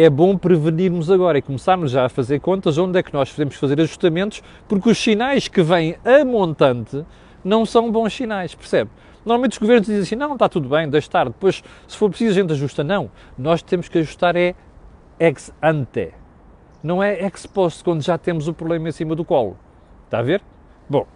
é 0.03 0.11
bom 0.11 0.37
prevenirmos 0.37 1.11
agora 1.11 1.39
e 1.39 1.43
começarmos 1.43 1.91
já 1.91 2.07
a 2.07 2.09
fazer 2.09 2.41
contas 2.41 2.79
onde 2.79 2.99
é 2.99 3.03
que 3.03 3.13
nós 3.13 3.31
podemos 3.31 3.57
fazer 3.57 3.81
ajustamentos, 3.81 4.43
porque 4.69 4.91
os 4.91 4.99
sinais 4.99 5.49
que 5.49 5.63
vêm 5.63 5.97
a 6.05 6.25
montante 6.25 7.05
não 7.43 7.67
são 7.67 7.91
bons 7.91 8.15
sinais, 8.15 8.55
percebe? 8.55 8.91
Normalmente 9.25 9.53
os 9.53 9.59
governos 9.59 9.87
dizem 9.87 10.03
assim, 10.03 10.17
não, 10.17 10.35
está 10.35 10.49
tudo 10.49 10.69
bem, 10.69 10.89
deixe 10.89 11.09
estar, 11.09 11.27
depois 11.27 11.63
se 11.87 11.97
for 11.97 12.09
preciso 12.09 12.31
a 12.31 12.43
gente 12.43 12.53
ajusta. 12.53 12.85
Não, 12.85 13.11
nós 13.37 13.61
temos 13.63 13.89
que 13.89 13.99
ajustar 13.99 14.37
é 14.37 14.55
ex 15.19 15.53
ante, 15.63 16.13
não 16.83 17.03
é 17.03 17.25
ex 17.25 17.45
post, 17.47 17.83
quando 17.83 18.03
já 18.03 18.17
temos 18.17 18.47
o 18.47 18.55
problema 18.55 18.89
em 18.89 18.93
cima 18.93 19.17
do 19.17 19.25
colo. 19.25 19.59
Está 20.05 20.21
a 20.21 20.23
ver? 20.23 20.41
Bom, 20.89 21.07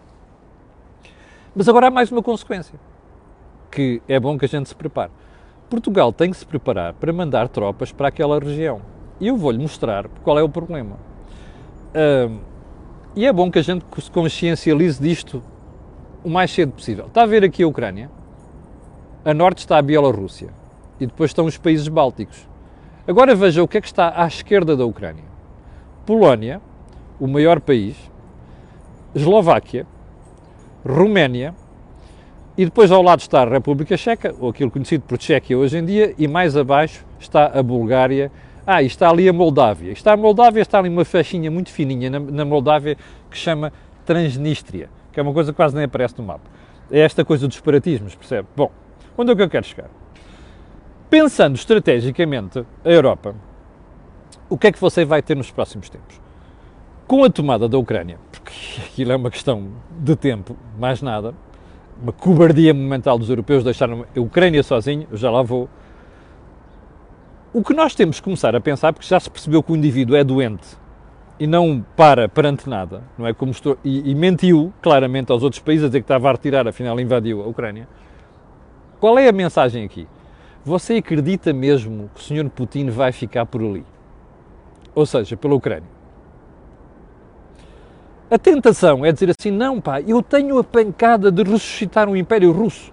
mas 1.54 1.68
agora 1.68 1.86
há 1.86 1.90
mais 1.90 2.10
uma 2.10 2.22
consequência, 2.22 2.78
que 3.70 4.02
é 4.08 4.18
bom 4.18 4.36
que 4.36 4.44
a 4.44 4.48
gente 4.48 4.68
se 4.68 4.74
prepare. 4.74 5.12
Portugal 5.72 6.12
tem 6.12 6.30
que 6.30 6.36
se 6.36 6.44
preparar 6.44 6.92
para 6.92 7.10
mandar 7.14 7.48
tropas 7.48 7.90
para 7.90 8.08
aquela 8.08 8.38
região. 8.38 8.82
E 9.18 9.28
eu 9.28 9.38
vou-lhe 9.38 9.58
mostrar 9.58 10.06
qual 10.22 10.38
é 10.38 10.42
o 10.42 10.48
problema. 10.48 10.98
E 13.16 13.24
é 13.24 13.32
bom 13.32 13.50
que 13.50 13.58
a 13.58 13.62
gente 13.62 13.82
se 13.98 14.10
consciencialize 14.10 15.00
disto 15.00 15.42
o 16.22 16.28
mais 16.28 16.50
cedo 16.50 16.72
possível. 16.72 17.06
Está 17.06 17.22
a 17.22 17.26
ver 17.26 17.42
aqui 17.42 17.62
a 17.62 17.66
Ucrânia? 17.66 18.10
A 19.24 19.32
norte 19.32 19.60
está 19.60 19.78
a 19.78 19.82
Bielorrússia. 19.82 20.50
E 21.00 21.06
depois 21.06 21.30
estão 21.30 21.46
os 21.46 21.56
países 21.56 21.88
bálticos. 21.88 22.46
Agora 23.08 23.34
veja 23.34 23.62
o 23.62 23.68
que 23.68 23.78
é 23.78 23.80
que 23.80 23.86
está 23.86 24.12
à 24.14 24.26
esquerda 24.26 24.76
da 24.76 24.84
Ucrânia. 24.84 25.24
Polónia, 26.04 26.60
o 27.18 27.26
maior 27.26 27.60
país, 27.60 27.96
Eslováquia, 29.14 29.86
Roménia, 30.86 31.54
e 32.56 32.64
depois 32.64 32.90
ao 32.90 33.02
lado 33.02 33.20
está 33.20 33.42
a 33.42 33.48
República 33.48 33.96
Checa, 33.96 34.34
ou 34.38 34.50
aquilo 34.50 34.70
conhecido 34.70 35.04
por 35.06 35.20
Chequia 35.20 35.56
hoje 35.56 35.78
em 35.78 35.84
dia, 35.84 36.14
e 36.18 36.28
mais 36.28 36.56
abaixo 36.56 37.04
está 37.18 37.46
a 37.46 37.62
Bulgária. 37.62 38.30
Ah, 38.66 38.82
e 38.82 38.86
está 38.86 39.08
ali 39.08 39.28
a 39.28 39.32
Moldávia. 39.32 39.90
Está 39.90 40.12
a 40.12 40.16
Moldávia, 40.16 40.60
está 40.60 40.78
ali 40.78 40.88
uma 40.88 41.04
faixinha 41.04 41.50
muito 41.50 41.70
fininha 41.70 42.10
na, 42.10 42.20
na 42.20 42.44
Moldávia 42.44 42.96
que 43.30 43.36
chama 43.36 43.72
Transnistria. 44.04 44.88
que 45.12 45.18
é 45.18 45.22
uma 45.22 45.32
coisa 45.32 45.52
que 45.52 45.56
quase 45.56 45.74
nem 45.74 45.84
aparece 45.84 46.14
no 46.18 46.24
mapa. 46.24 46.48
É 46.90 47.00
esta 47.00 47.24
coisa 47.24 47.48
dos 47.48 47.56
separatismos, 47.56 48.14
percebe? 48.14 48.46
Bom, 48.54 48.70
onde 49.16 49.32
é 49.32 49.34
que 49.34 49.42
eu 49.42 49.48
quero 49.48 49.66
chegar? 49.66 49.90
Pensando 51.08 51.56
estrategicamente 51.56 52.64
a 52.84 52.88
Europa, 52.88 53.34
o 54.48 54.58
que 54.58 54.66
é 54.66 54.72
que 54.72 54.80
você 54.80 55.04
vai 55.04 55.22
ter 55.22 55.36
nos 55.36 55.50
próximos 55.50 55.88
tempos? 55.88 56.20
Com 57.06 57.24
a 57.24 57.30
tomada 57.30 57.68
da 57.68 57.78
Ucrânia, 57.78 58.18
porque 58.30 58.52
aquilo 58.86 59.12
é 59.12 59.16
uma 59.16 59.30
questão 59.30 59.70
de 59.98 60.14
tempo, 60.14 60.56
mais 60.78 61.02
nada, 61.02 61.34
uma 62.02 62.12
cobardia 62.12 62.74
momental 62.74 63.16
dos 63.16 63.30
europeus 63.30 63.62
deixaram 63.62 64.04
a 64.14 64.20
Ucrânia 64.20 64.62
sozinho, 64.62 65.06
eu 65.10 65.16
já 65.16 65.30
lá 65.30 65.42
vou. 65.42 65.68
O 67.52 67.62
que 67.62 67.72
nós 67.72 67.94
temos 67.94 68.18
que 68.18 68.24
começar 68.24 68.56
a 68.56 68.60
pensar, 68.60 68.92
porque 68.92 69.06
já 69.06 69.20
se 69.20 69.30
percebeu 69.30 69.62
que 69.62 69.70
o 69.70 69.76
indivíduo 69.76 70.16
é 70.16 70.24
doente 70.24 70.66
e 71.38 71.46
não 71.46 71.84
para 71.96 72.28
perante 72.28 72.68
nada, 72.68 73.02
não 73.16 73.26
é 73.26 73.32
como 73.32 73.52
estou, 73.52 73.78
e, 73.84 74.10
e 74.10 74.14
mentiu 74.14 74.72
claramente 74.82 75.30
aos 75.30 75.42
outros 75.42 75.62
países 75.62 75.84
a 75.84 75.88
dizer 75.88 76.00
que 76.00 76.04
estava 76.04 76.28
a 76.28 76.32
retirar, 76.32 76.66
afinal 76.66 76.98
invadiu 76.98 77.42
a 77.42 77.46
Ucrânia. 77.46 77.88
Qual 78.98 79.18
é 79.18 79.28
a 79.28 79.32
mensagem 79.32 79.84
aqui? 79.84 80.06
Você 80.64 80.94
acredita 80.94 81.52
mesmo 81.52 82.10
que 82.14 82.20
o 82.20 82.24
Sr. 82.24 82.48
Putin 82.48 82.90
vai 82.90 83.12
ficar 83.12 83.46
por 83.46 83.60
ali? 83.60 83.84
Ou 84.94 85.04
seja, 85.04 85.36
pela 85.36 85.54
Ucrânia? 85.54 85.88
A 88.32 88.38
tentação 88.38 89.04
é 89.04 89.12
dizer 89.12 89.28
assim: 89.28 89.50
não, 89.50 89.78
pá, 89.78 90.00
eu 90.00 90.22
tenho 90.22 90.58
a 90.58 90.64
pancada 90.64 91.30
de 91.30 91.42
ressuscitar 91.42 92.08
um 92.08 92.16
Império 92.16 92.50
Russo. 92.50 92.90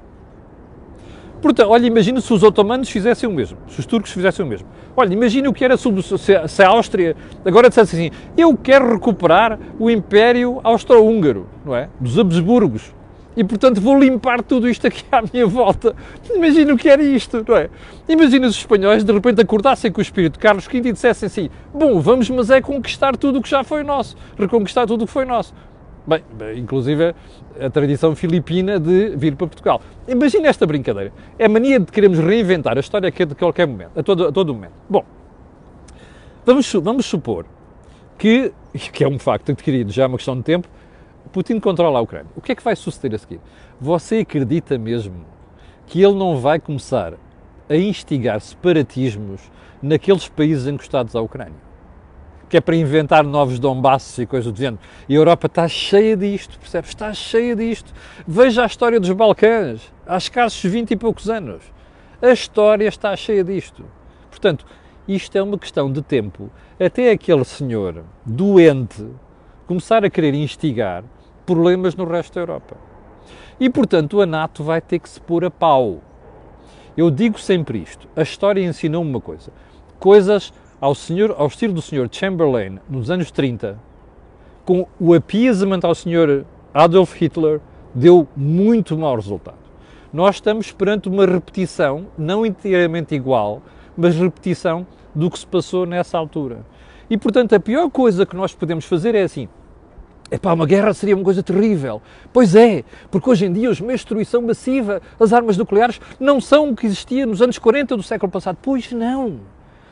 Portanto, 1.41 1.69
olha, 1.69 1.87
imagina 1.87 2.19
se 2.19 2.33
os 2.33 2.43
otomanos 2.43 2.89
fizessem 2.89 3.29
o 3.29 3.31
mesmo, 3.31 3.57
se 3.69 3.79
os 3.79 3.85
turcos 3.85 4.11
fizessem 4.11 4.45
o 4.45 4.49
mesmo. 4.49 4.67
Olha, 4.97 5.13
imagina 5.13 5.49
o 5.49 5.53
que 5.53 5.63
era 5.63 5.77
se, 5.77 6.61
a 6.61 6.67
Áustria 6.67 7.15
agora 7.45 7.69
dissesse 7.69 7.95
assim: 7.95 8.11
eu 8.37 8.57
quero 8.57 8.91
recuperar 8.91 9.57
o 9.79 9.89
Império 9.89 10.59
Austro-Húngaro, 10.61 11.47
não 11.63 11.73
é? 11.73 11.87
Dos 12.01 12.19
Habsburgos 12.19 12.93
e 13.35 13.43
portanto 13.43 13.79
vou 13.79 13.99
limpar 13.99 14.41
tudo 14.43 14.69
isto 14.69 14.85
aqui 14.87 15.03
à 15.11 15.21
minha 15.21 15.45
volta. 15.45 15.95
Imagina 16.33 16.73
o 16.73 16.77
que 16.77 16.89
era 16.89 17.01
isto, 17.01 17.43
não 17.47 17.55
é? 17.55 17.69
Imagina 18.07 18.47
os 18.47 18.55
espanhóis 18.55 19.03
de 19.03 19.11
repente 19.11 19.41
acordassem 19.41 19.91
com 19.91 19.99
o 19.99 20.01
espírito 20.01 20.33
de 20.33 20.39
Carlos 20.39 20.65
V 20.65 20.77
e 20.77 20.91
dissessem 20.91 21.27
assim: 21.27 21.49
bom, 21.73 21.99
vamos, 21.99 22.29
mas 22.29 22.49
é 22.49 22.61
conquistar 22.61 23.15
tudo 23.15 23.39
o 23.39 23.41
que 23.41 23.49
já 23.49 23.63
foi 23.63 23.83
nosso, 23.83 24.17
reconquistar 24.37 24.85
tudo 24.85 25.03
o 25.03 25.07
que 25.07 25.13
foi 25.13 25.25
nosso. 25.25 25.53
Bem, 26.07 26.23
inclusive 26.57 27.13
a 27.59 27.69
tradição 27.69 28.15
filipina 28.15 28.79
de 28.79 29.15
vir 29.15 29.35
para 29.35 29.47
Portugal. 29.47 29.81
Imagina 30.07 30.47
esta 30.47 30.65
brincadeira. 30.65 31.13
É 31.37 31.45
a 31.45 31.49
mania 31.49 31.79
de 31.79 31.91
queremos 31.91 32.17
reinventar 32.17 32.77
a 32.77 32.79
história 32.79 33.09
a 33.09 33.35
qualquer 33.35 33.67
momento, 33.67 33.91
a 33.95 34.01
todo, 34.01 34.27
a 34.27 34.31
todo 34.31 34.53
momento. 34.53 34.73
Bom, 34.89 35.05
vamos, 36.45 36.73
vamos 36.73 37.05
supor 37.05 37.45
que, 38.17 38.51
que 38.91 39.03
é 39.03 39.07
um 39.07 39.19
facto 39.19 39.51
adquirido 39.51 39.91
já 39.91 40.03
é 40.03 40.07
uma 40.07 40.17
questão 40.17 40.35
de 40.35 40.43
tempo, 40.43 40.67
Putin 41.31 41.59
controla 41.59 41.99
a 41.99 42.01
Ucrânia. 42.01 42.31
O 42.35 42.41
que 42.41 42.51
é 42.51 42.55
que 42.55 42.63
vai 42.63 42.75
suceder 42.75 43.15
a 43.15 43.17
seguir? 43.19 43.39
Você 43.79 44.19
acredita 44.19 44.77
mesmo 44.77 45.25
que 45.85 46.01
ele 46.01 46.15
não 46.15 46.37
vai 46.37 46.59
começar 46.59 47.13
a 47.69 47.75
instigar 47.75 48.41
separatismos 48.41 49.41
naqueles 49.81 50.27
países 50.27 50.67
encostados 50.67 51.15
à 51.15 51.21
Ucrânia? 51.21 51.69
Que 52.49 52.57
é 52.57 52.61
para 52.61 52.75
inventar 52.75 53.23
novos 53.23 53.59
Donbasses 53.59 54.17
e 54.17 54.25
coisas 54.25 54.51
do 54.51 54.57
género. 54.57 54.81
E 55.07 55.13
a 55.13 55.17
Europa 55.17 55.45
está 55.45 55.67
cheia 55.67 56.17
disto, 56.17 56.57
percebe? 56.57 56.87
Está 56.87 57.13
cheia 57.13 57.55
disto. 57.55 57.93
Veja 58.27 58.63
a 58.63 58.65
história 58.65 58.99
dos 58.99 59.11
Balcãs, 59.11 59.93
há 60.07 60.17
escassos 60.17 60.63
20 60.63 60.91
e 60.91 60.95
poucos 60.95 61.29
anos. 61.29 61.61
A 62.19 62.31
história 62.31 62.87
está 62.87 63.15
cheia 63.15 63.43
disto. 63.43 63.85
Portanto, 64.31 64.65
isto 65.07 65.37
é 65.37 65.43
uma 65.43 65.59
questão 65.59 65.91
de 65.91 66.01
tempo 66.01 66.49
até 66.79 67.11
aquele 67.11 67.45
senhor 67.45 68.03
doente 68.25 69.05
começar 69.67 70.03
a 70.03 70.09
querer 70.09 70.33
instigar 70.33 71.03
problemas 71.49 71.95
no 71.95 72.05
resto 72.05 72.35
da 72.35 72.41
Europa. 72.41 72.77
E, 73.59 73.71
portanto, 73.71 74.21
a 74.21 74.25
NATO 74.27 74.63
vai 74.63 74.79
ter 74.79 74.99
que 74.99 75.09
se 75.09 75.19
pôr 75.19 75.43
a 75.43 75.49
pau. 75.49 75.99
Eu 76.95 77.09
digo 77.09 77.39
sempre 77.39 77.79
isto. 77.79 78.07
A 78.15 78.21
história 78.21 78.61
ensinou 78.61 79.01
uma 79.01 79.19
coisa. 79.19 79.51
Coisas 79.99 80.53
ao, 80.79 80.93
senhor, 80.93 81.33
ao 81.37 81.47
estilo 81.47 81.73
do 81.73 81.81
Sr. 81.81 82.07
Chamberlain 82.11 82.77
nos 82.87 83.09
anos 83.09 83.31
30, 83.31 83.79
com 84.63 84.85
o 84.99 85.15
appeasement 85.15 85.79
ao 85.81 85.95
Sr. 85.95 86.45
Adolf 86.71 87.19
Hitler, 87.19 87.59
deu 87.95 88.27
muito 88.37 88.95
mau 88.95 89.15
resultado. 89.15 89.57
Nós 90.13 90.35
estamos 90.35 90.71
perante 90.71 91.09
uma 91.09 91.25
repetição, 91.25 92.05
não 92.15 92.45
inteiramente 92.45 93.15
igual, 93.15 93.63
mas 93.97 94.15
repetição 94.15 94.85
do 95.15 95.31
que 95.31 95.39
se 95.39 95.47
passou 95.47 95.87
nessa 95.87 96.15
altura. 96.15 96.59
E, 97.09 97.17
portanto, 97.17 97.53
a 97.53 97.59
pior 97.59 97.89
coisa 97.89 98.23
que 98.23 98.35
nós 98.35 98.53
podemos 98.53 98.85
fazer 98.85 99.15
é 99.15 99.23
assim: 99.23 99.49
Epá, 100.31 100.53
uma 100.53 100.65
guerra 100.65 100.93
seria 100.93 101.15
uma 101.15 101.23
coisa 101.23 101.41
terrível. 101.41 102.01
Pois 102.31 102.55
é, 102.55 102.83
porque 103.09 103.29
hoje 103.29 103.45
em 103.45 103.53
dia 103.53 103.69
os 103.69 103.81
meios 103.81 104.01
de 104.01 104.05
destruição 104.05 104.41
massiva, 104.41 105.01
as 105.19 105.33
armas 105.33 105.57
nucleares, 105.57 105.99
não 106.19 106.39
são 106.39 106.69
o 106.69 106.75
que 106.75 106.85
existia 106.85 107.25
nos 107.25 107.41
anos 107.41 107.57
40 107.57 107.97
do 107.97 108.03
século 108.03 108.31
passado. 108.31 108.57
Pois 108.61 108.91
não. 108.91 109.39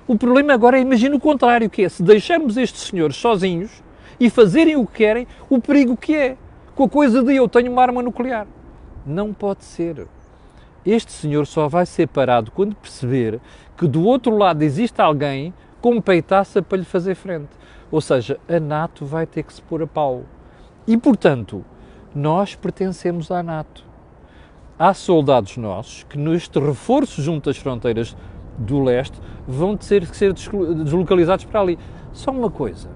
O 0.07 0.17
problema 0.17 0.53
agora 0.53 0.77
é, 0.77 0.81
imagina 0.81 1.15
o 1.15 1.19
contrário, 1.19 1.69
que 1.69 1.83
é, 1.83 1.89
se 1.89 2.03
deixarmos 2.03 2.55
estes 2.55 2.83
senhores 2.83 3.15
sozinhos 3.15 3.83
e 4.19 4.29
fazerem 4.29 4.75
o 4.75 4.85
que 4.85 4.97
querem, 4.97 5.27
o 5.49 5.59
perigo 5.59 5.97
que 5.97 6.15
é. 6.15 6.37
Com 6.75 6.83
a 6.83 6.89
coisa 6.89 7.23
de 7.23 7.35
eu 7.35 7.47
tenho 7.49 7.71
uma 7.71 7.81
arma 7.81 8.03
nuclear. 8.03 8.45
Não 9.05 9.33
pode 9.33 9.63
ser. 9.63 10.07
Este 10.85 11.11
senhor 11.11 11.47
só 11.47 11.67
vai 11.67 11.85
ser 11.85 12.07
parado 12.07 12.51
quando 12.51 12.75
perceber 12.75 13.39
que 13.75 13.87
do 13.87 14.03
outro 14.03 14.37
lado 14.37 14.61
existe 14.61 15.01
alguém 15.01 15.53
com 15.81 15.99
peitaça 15.99 16.61
para 16.61 16.77
lhe 16.77 16.85
fazer 16.85 17.15
frente. 17.15 17.49
Ou 17.91 18.01
seja, 18.01 18.39
a 18.47 18.59
NATO 18.59 19.05
vai 19.05 19.25
ter 19.25 19.43
que 19.43 19.53
se 19.53 19.61
pôr 19.61 19.81
a 19.83 19.87
pau. 19.87 20.23
E, 20.85 20.97
portanto, 20.97 21.63
nós 22.13 22.55
pertencemos 22.55 23.31
à 23.31 23.41
NATO. 23.41 23.83
Há 24.77 24.93
soldados 24.93 25.57
nossos 25.57 26.03
que, 26.03 26.17
neste 26.17 26.59
reforço 26.59 27.21
junto 27.21 27.49
às 27.49 27.57
fronteiras 27.57 28.15
do 28.57 28.83
leste, 28.83 29.19
vão 29.47 29.77
ter 29.77 30.07
que 30.07 30.15
ser 30.15 30.33
deslocalizados 30.33 31.45
para 31.45 31.61
ali. 31.61 31.79
Só 32.13 32.31
uma 32.31 32.49
coisa. 32.49 32.89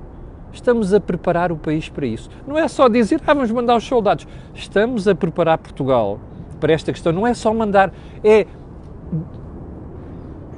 Estamos 0.52 0.94
a 0.94 1.00
preparar 1.00 1.52
o 1.52 1.58
país 1.58 1.88
para 1.88 2.06
isso. 2.06 2.30
Não 2.46 2.58
é 2.58 2.68
só 2.68 2.88
dizer, 2.88 3.22
ah, 3.26 3.34
vamos 3.34 3.52
mandar 3.52 3.78
os 3.78 3.84
soldados. 3.84 4.28
Estamos 4.54 5.08
a 5.08 5.16
preparar 5.16 5.58
Portugal 5.58 6.20
para 6.60 6.74
esta 6.74 6.92
questão. 6.92 7.12
Não 7.12 7.26
é 7.26 7.34
só 7.34 7.54
mandar, 7.54 7.94
é 8.24 8.46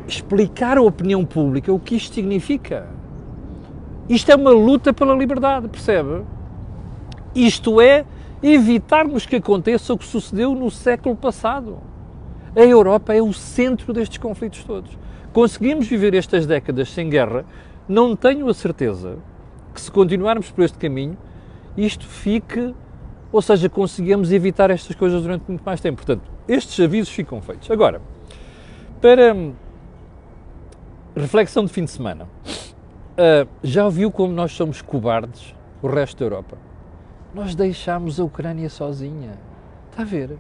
explicar 0.08 0.78
à 0.78 0.82
opinião 0.82 1.24
pública 1.24 1.72
o 1.72 1.80
que 1.80 1.96
isto 1.96 2.14
significa. 2.16 2.88
Isto 4.10 4.32
é 4.32 4.36
uma 4.36 4.52
luta 4.52 4.92
pela 4.94 5.16
liberdade, 5.16 5.68
percebe? 5.68 6.24
Isto 7.34 7.80
é 7.80 8.06
evitarmos 8.42 9.26
que 9.26 9.38
aconteça 9.38 9.94
o 9.94 9.98
que 9.98 10.06
sucedeu 10.06 10.54
no 10.54 10.70
século 10.70 11.16
passado. 11.16 11.80
A 12.56 12.60
Europa 12.60 13.14
é 13.14 13.22
o 13.22 13.32
centro 13.34 13.94
destes 13.94 14.18
conflitos 14.18 14.64
todos. 14.64 14.98
Conseguimos 15.32 15.88
viver 15.88 16.14
estas 16.14 16.46
décadas 16.46 16.90
sem 16.90 17.10
guerra, 17.10 17.46
não 17.88 18.16
tenho 18.16 18.48
a 18.48 18.54
certeza 18.54 19.18
que 19.74 19.82
se 19.82 19.90
continuarmos 19.90 20.52
por 20.52 20.64
este 20.64 20.78
caminho, 20.78 21.18
isto 21.76 22.06
fique, 22.06 22.76
ou 23.32 23.42
seja, 23.42 23.68
conseguimos 23.68 24.32
evitar 24.32 24.70
estas 24.70 24.96
coisas 24.96 25.24
durante 25.24 25.46
muito 25.48 25.64
mais 25.64 25.82
tempo. 25.82 25.98
Portanto, 25.98 26.30
estes 26.48 26.80
avisos 26.80 27.12
ficam 27.12 27.42
feitos. 27.42 27.72
Agora, 27.72 28.00
para 29.02 29.36
reflexão 31.16 31.66
de 31.66 31.72
fim 31.72 31.86
de 31.86 31.92
semana. 31.92 32.28
Uh, 33.14 33.48
já 33.64 33.88
viu 33.90 34.10
como 34.12 34.34
nós 34.34 34.54
somos 34.54 34.82
cobardes, 34.82 35.54
o 35.84 35.88
resto 35.88 36.18
da 36.18 36.26
Europa? 36.26 36.58
Nós 37.32 37.54
deixámos 37.54 38.20
a 38.20 38.24
Ucrânia 38.24 38.70
sozinha. 38.70 39.38
Está 39.92 40.02
a 40.02 40.06
ver? 40.06 40.36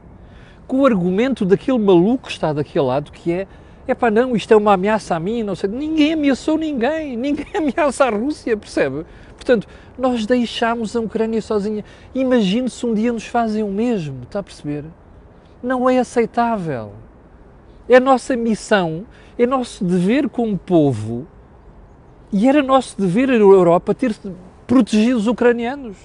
Com 0.66 0.80
o 0.80 0.86
argumento 0.86 1.46
daquele 1.46 1.78
maluco 1.78 2.26
que 2.26 2.32
está 2.32 2.52
daquele 2.52 2.86
lado, 2.86 3.12
que 3.12 3.32
é 3.32 3.48
é 3.86 3.94
pá, 3.94 4.10
não, 4.10 4.36
isto 4.36 4.52
é 4.52 4.58
uma 4.58 4.74
ameaça 4.74 5.14
a 5.16 5.20
mim, 5.20 5.44
não 5.44 5.56
sei. 5.56 5.70
Ninguém 5.70 6.14
ameaçou 6.14 6.58
ninguém, 6.58 7.16
ninguém 7.18 7.46
ameaça 7.54 8.06
a 8.06 8.10
Rússia, 8.10 8.58
percebe? 8.58 9.06
Portanto, 9.36 9.68
nós 9.96 10.26
deixámos 10.26 10.96
a 10.96 11.00
Ucrânia 11.00 11.42
sozinha. 11.42 11.84
Imagine 12.16 12.70
se 12.70 12.86
um 12.86 12.94
dia 12.94 13.14
nos 13.14 13.28
fazem 13.28 13.62
o 13.62 13.68
mesmo, 13.68 14.24
está 14.24 14.40
a 14.40 14.44
perceber? 14.44 14.86
Não 15.62 15.88
é 15.88 16.00
aceitável. 16.00 16.94
É 17.88 17.98
a 17.98 18.00
nossa 18.00 18.36
missão, 18.36 19.06
é 19.38 19.46
nosso 19.46 19.84
dever 19.84 20.28
como 20.28 20.58
povo 20.58 21.28
e 22.34 22.50
era 22.50 22.63
nosso 22.63 23.00
dever 23.00 23.30
a 23.30 23.36
Europa 23.36 23.93
ter 23.93 24.15
protegido 24.65 25.17
os 25.17 25.28
ucranianos. 25.28 25.96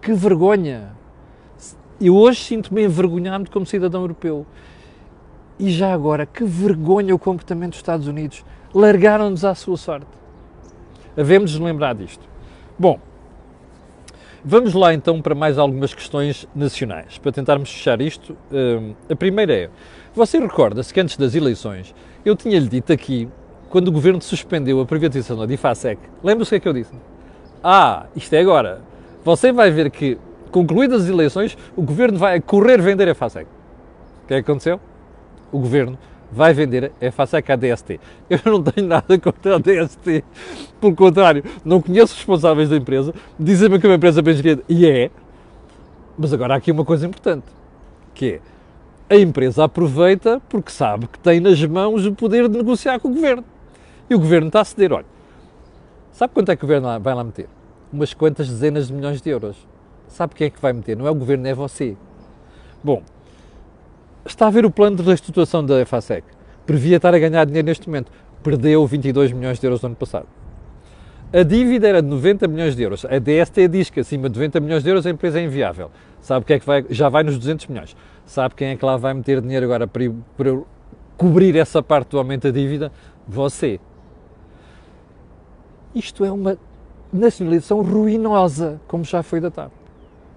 Que 0.00 0.14
vergonha! 0.14 0.96
Eu 2.00 2.16
hoje 2.16 2.42
sinto-me 2.42 2.84
envergonhado 2.84 3.50
como 3.50 3.66
cidadão 3.66 4.00
europeu. 4.00 4.46
E 5.58 5.70
já 5.70 5.92
agora, 5.92 6.24
que 6.24 6.44
vergonha 6.44 7.14
o 7.14 7.18
comportamento 7.18 7.70
dos 7.70 7.80
Estados 7.80 8.06
Unidos. 8.06 8.42
Largaram-nos 8.72 9.44
à 9.44 9.54
sua 9.54 9.76
sorte. 9.76 10.06
Havemos 11.14 11.50
de 11.50 11.62
lembrar 11.62 11.94
disto. 11.94 12.26
Bom, 12.78 12.98
vamos 14.42 14.72
lá 14.72 14.94
então 14.94 15.20
para 15.20 15.34
mais 15.34 15.58
algumas 15.58 15.92
questões 15.92 16.48
nacionais, 16.54 17.18
para 17.18 17.32
tentarmos 17.32 17.70
fechar 17.70 18.00
isto. 18.00 18.34
Hum, 18.50 18.94
a 19.10 19.16
primeira 19.16 19.52
é: 19.52 19.70
você 20.14 20.38
recorda-se 20.38 20.94
que 20.94 21.00
antes 21.00 21.16
das 21.18 21.34
eleições 21.34 21.94
eu 22.24 22.36
tinha-lhe 22.36 22.68
dito 22.68 22.92
aqui 22.92 23.28
quando 23.68 23.88
o 23.88 23.92
governo 23.92 24.20
suspendeu 24.20 24.80
a 24.80 24.86
privatização 24.86 25.36
da 25.36 25.46
Difasec, 25.46 26.00
lembra-se 26.22 26.48
o 26.48 26.52
que 26.52 26.56
é 26.56 26.60
que 26.60 26.68
eu 26.68 26.72
disse? 26.72 26.92
Ah, 27.62 28.06
isto 28.16 28.32
é 28.34 28.40
agora. 28.40 28.80
Você 29.24 29.52
vai 29.52 29.70
ver 29.70 29.90
que 29.90 30.18
concluídas 30.50 31.02
as 31.02 31.08
eleições, 31.08 31.56
o 31.76 31.82
governo 31.82 32.18
vai 32.18 32.40
correr 32.40 32.80
vender 32.80 33.08
a 33.08 33.14
FASEC. 33.14 33.46
O 34.24 34.28
que 34.28 34.34
é 34.34 34.42
que 34.42 34.50
aconteceu? 34.50 34.80
O 35.52 35.58
governo 35.58 35.98
vai 36.30 36.52
vender 36.52 36.92
a 37.00 37.12
FASEC 37.12 37.52
à 37.52 37.56
DST. 37.56 38.00
Eu 38.28 38.40
não 38.44 38.62
tenho 38.62 38.86
nada 38.86 39.18
contra 39.18 39.56
a 39.56 39.58
DST. 39.58 40.24
Pelo 40.80 40.94
contrário, 40.94 41.44
não 41.64 41.80
conheço 41.80 42.12
os 42.12 42.18
responsáveis 42.18 42.68
da 42.68 42.76
empresa, 42.76 43.14
dizem-me 43.38 43.78
que 43.78 43.86
é 43.86 43.90
uma 43.90 43.96
empresa 43.96 44.22
bem 44.22 44.34
gerida, 44.34 44.62
e 44.68 44.86
é. 44.86 45.10
Mas 46.16 46.32
agora 46.32 46.54
há 46.54 46.56
aqui 46.56 46.72
uma 46.72 46.84
coisa 46.84 47.06
importante, 47.06 47.46
que 48.14 48.40
é, 49.08 49.14
a 49.14 49.18
empresa 49.18 49.64
aproveita 49.64 50.40
porque 50.48 50.70
sabe 50.70 51.06
que 51.06 51.18
tem 51.18 51.40
nas 51.40 51.62
mãos 51.64 52.04
o 52.04 52.14
poder 52.14 52.48
de 52.48 52.58
negociar 52.58 52.98
com 52.98 53.08
o 53.08 53.14
governo. 53.14 53.44
E 54.10 54.14
o 54.14 54.18
governo 54.18 54.46
está 54.48 54.60
a 54.60 54.64
ceder, 54.64 54.92
olha, 54.92 55.06
sabe 56.12 56.32
quanto 56.32 56.50
é 56.50 56.56
que 56.56 56.64
o 56.64 56.66
governo 56.66 57.00
vai 57.00 57.14
lá 57.14 57.22
meter? 57.22 57.48
Umas 57.92 58.14
quantas 58.14 58.48
dezenas 58.48 58.88
de 58.88 58.94
milhões 58.94 59.20
de 59.20 59.30
euros. 59.30 59.56
Sabe 60.08 60.34
quem 60.34 60.46
é 60.46 60.50
que 60.50 60.60
vai 60.60 60.72
meter? 60.72 60.96
Não 60.96 61.06
é 61.06 61.10
o 61.10 61.14
governo, 61.14 61.46
é 61.46 61.54
você. 61.54 61.96
Bom, 62.82 63.02
está 64.24 64.46
a 64.46 64.50
ver 64.50 64.64
o 64.64 64.70
plano 64.70 64.96
de 64.96 65.02
reestruturação 65.02 65.64
da 65.64 65.84
FASEC. 65.84 66.24
Previa 66.66 66.96
estar 66.96 67.14
a 67.14 67.18
ganhar 67.18 67.44
dinheiro 67.44 67.66
neste 67.66 67.86
momento. 67.88 68.10
Perdeu 68.42 68.86
22 68.86 69.32
milhões 69.32 69.58
de 69.58 69.66
euros 69.66 69.82
no 69.82 69.88
ano 69.88 69.96
passado. 69.96 70.26
A 71.30 71.42
dívida 71.42 71.86
era 71.86 72.00
de 72.00 72.08
90 72.08 72.48
milhões 72.48 72.74
de 72.74 72.82
euros. 72.82 73.04
A 73.04 73.18
DST 73.18 73.68
diz 73.68 73.90
que 73.90 74.00
acima 74.00 74.30
de 74.30 74.38
90 74.38 74.60
milhões 74.60 74.82
de 74.82 74.88
euros 74.88 75.06
a 75.06 75.10
empresa 75.10 75.38
é 75.38 75.44
inviável. 75.44 75.90
Sabe 76.22 76.46
que 76.46 76.54
é 76.54 76.58
que 76.58 76.64
vai, 76.64 76.86
já 76.88 77.10
vai 77.10 77.22
nos 77.22 77.36
200 77.36 77.66
milhões. 77.66 77.94
Sabe 78.24 78.54
quem 78.54 78.68
é 78.68 78.76
que 78.76 78.84
lá 78.84 78.96
vai 78.96 79.12
meter 79.12 79.42
dinheiro 79.42 79.66
agora 79.66 79.86
para, 79.86 80.04
para 80.36 80.58
cobrir 81.18 81.54
essa 81.56 81.82
parte 81.82 82.10
do 82.10 82.18
aumento 82.18 82.44
da 82.44 82.50
dívida? 82.50 82.90
Você. 83.26 83.78
Isto 85.94 86.24
é 86.24 86.30
uma 86.30 86.58
nacionalização 87.12 87.82
ruinosa, 87.82 88.80
como 88.86 89.04
já 89.04 89.22
foi 89.22 89.40
datado. 89.40 89.72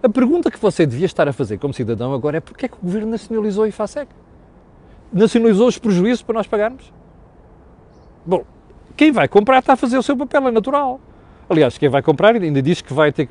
A 0.02 0.10
pergunta 0.10 0.50
que 0.50 0.58
você 0.58 0.86
devia 0.86 1.06
estar 1.06 1.28
a 1.28 1.34
fazer 1.34 1.58
como 1.58 1.74
cidadão 1.74 2.14
agora 2.14 2.38
é 2.38 2.40
porque 2.40 2.66
é 2.66 2.70
que 2.70 2.76
o 2.76 2.82
governo 2.82 3.12
nacionalizou 3.12 3.66
a 3.66 3.68
IFASEC? 3.68 4.10
Nacionalizou 5.14 5.68
os 5.68 5.78
prejuízos 5.78 6.24
para 6.24 6.34
nós 6.34 6.48
pagarmos? 6.48 6.92
Bom, 8.26 8.44
quem 8.96 9.12
vai 9.12 9.28
comprar 9.28 9.60
está 9.60 9.74
a 9.74 9.76
fazer 9.76 9.98
o 9.98 10.04
seu 10.04 10.18
papel, 10.18 10.48
é 10.48 10.52
natural. 10.52 11.00
Aliás, 11.50 11.78
quem 11.78 11.90
vai 11.90 12.02
comprar 12.02 12.34
ainda 12.34 12.62
diz 12.62 12.82
que 12.82 12.94
vai 12.94 13.12
ter, 13.12 13.28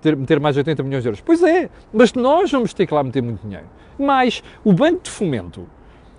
ter, 0.00 0.16
meter 0.16 0.40
mais 0.40 0.54
de 0.54 0.60
80 0.60 0.82
milhões 0.82 1.02
de 1.02 1.08
euros. 1.08 1.20
Pois 1.20 1.42
é, 1.42 1.68
mas 1.92 2.14
nós 2.14 2.50
vamos 2.50 2.72
ter 2.72 2.86
que 2.86 2.94
lá 2.94 3.04
meter 3.04 3.22
muito 3.22 3.42
dinheiro. 3.42 3.66
Mas 3.98 4.42
o 4.64 4.72
Banco 4.72 5.02
de 5.02 5.10
Fomento 5.10 5.68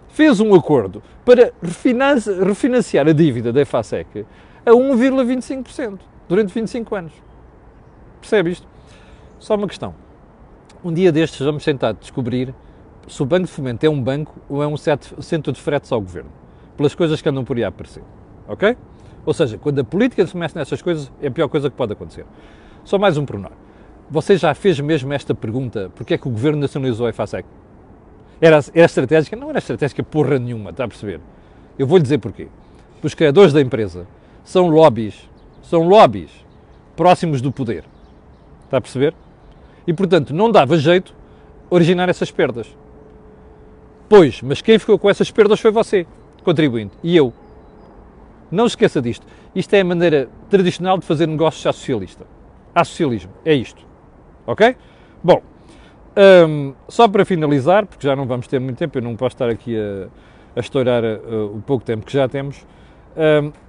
fez 0.09 0.39
um 0.39 0.53
acordo 0.53 1.01
para 1.25 1.51
refinanciar 1.61 3.07
a 3.07 3.11
dívida 3.11 3.51
da 3.51 3.61
EFASEC 3.61 4.25
a 4.69 4.73
1,25% 4.73 5.99
durante 6.27 6.53
25 6.53 6.95
anos. 6.95 7.13
Percebe 8.21 8.51
isto? 8.51 8.67
Só 9.39 9.55
uma 9.55 9.67
questão. 9.67 9.95
Um 10.83 10.93
dia 10.93 11.11
destes 11.11 11.39
vamos 11.39 11.63
tentar 11.63 11.93
descobrir 11.93 12.53
se 13.07 13.21
o 13.23 13.25
Banco 13.25 13.47
de 13.47 13.51
Fomento 13.51 13.85
é 13.85 13.89
um 13.89 14.01
banco 14.01 14.39
ou 14.47 14.61
é 14.61 14.67
um 14.67 14.77
centro 14.77 15.51
de 15.51 15.59
fretes 15.59 15.91
ao 15.91 15.99
governo, 15.99 16.29
pelas 16.77 16.93
coisas 16.93 17.21
que 17.21 17.27
andam 17.27 17.43
por 17.43 17.57
aí 17.57 17.63
a 17.63 17.69
aparecer. 17.69 18.03
Ok? 18.47 18.77
Ou 19.25 19.33
seja, 19.33 19.57
quando 19.57 19.79
a 19.79 19.83
política 19.83 20.25
se 20.25 20.37
mexe 20.37 20.55
nessas 20.55 20.81
coisas, 20.81 21.11
é 21.21 21.27
a 21.27 21.31
pior 21.31 21.47
coisa 21.47 21.69
que 21.69 21.75
pode 21.75 21.93
acontecer. 21.93 22.25
Só 22.83 22.97
mais 22.97 23.17
um 23.17 23.25
pormenor. 23.25 23.51
Você 24.09 24.37
já 24.37 24.53
fez 24.53 24.79
mesmo 24.79 25.11
esta 25.13 25.35
pergunta: 25.35 25.91
porque 25.95 26.13
é 26.13 26.17
que 26.17 26.27
o 26.27 26.31
governo 26.31 26.61
nacionalizou 26.61 27.07
a 27.07 27.09
EFASEC? 27.09 27.47
Era, 28.39 28.59
era 28.73 28.85
estratégica? 28.85 29.35
Não 29.35 29.49
era 29.49 29.59
estratégica 29.59 30.01
porra 30.03 30.39
nenhuma, 30.39 30.69
está 30.69 30.85
a 30.85 30.87
perceber? 30.87 31.19
Eu 31.77 31.85
vou-lhe 31.85 32.03
dizer 32.03 32.19
porquê. 32.19 32.47
Os 33.03 33.13
criadores 33.13 33.53
da 33.53 33.61
empresa 33.61 34.07
são 34.43 34.69
lobbies, 34.69 35.29
são 35.61 35.87
lobbies 35.87 36.31
próximos 36.95 37.41
do 37.41 37.51
poder. 37.51 37.85
Está 38.65 38.77
a 38.77 38.81
perceber? 38.81 39.13
E, 39.87 39.93
portanto, 39.93 40.33
não 40.33 40.51
dava 40.51 40.77
jeito 40.77 41.15
originar 41.69 42.09
essas 42.09 42.31
perdas. 42.31 42.67
Pois, 44.07 44.41
mas 44.41 44.61
quem 44.61 44.79
ficou 44.79 44.97
com 44.97 45.09
essas 45.09 45.29
perdas 45.29 45.59
foi 45.59 45.71
você, 45.71 46.05
contribuinte, 46.43 46.95
e 47.03 47.15
eu. 47.15 47.31
Não 48.51 48.67
se 48.67 48.73
esqueça 48.73 49.01
disto. 49.01 49.25
Isto 49.55 49.73
é 49.75 49.81
a 49.81 49.85
maneira 49.85 50.29
tradicional 50.49 50.97
de 50.97 51.05
fazer 51.05 51.27
negócios 51.27 51.65
à 51.65 51.71
socialista. 51.71 52.25
Há 52.73 52.83
socialismo. 52.83 53.31
É 53.45 53.53
isto. 53.53 53.85
Ok? 54.47 54.75
Bom, 55.23 55.41
um, 56.47 56.73
só 56.87 57.07
para 57.07 57.23
finalizar, 57.23 57.85
porque 57.85 58.07
já 58.07 58.15
não 58.15 58.25
vamos 58.25 58.47
ter 58.47 58.59
muito 58.59 58.77
tempo, 58.77 58.97
eu 58.97 59.01
não 59.01 59.15
posso 59.15 59.35
estar 59.35 59.49
aqui 59.49 59.77
a, 59.77 60.07
a 60.55 60.59
estourar 60.59 61.03
uh, 61.03 61.55
o 61.55 61.61
pouco 61.61 61.85
tempo 61.85 62.05
que 62.05 62.13
já 62.13 62.27
temos. 62.27 62.65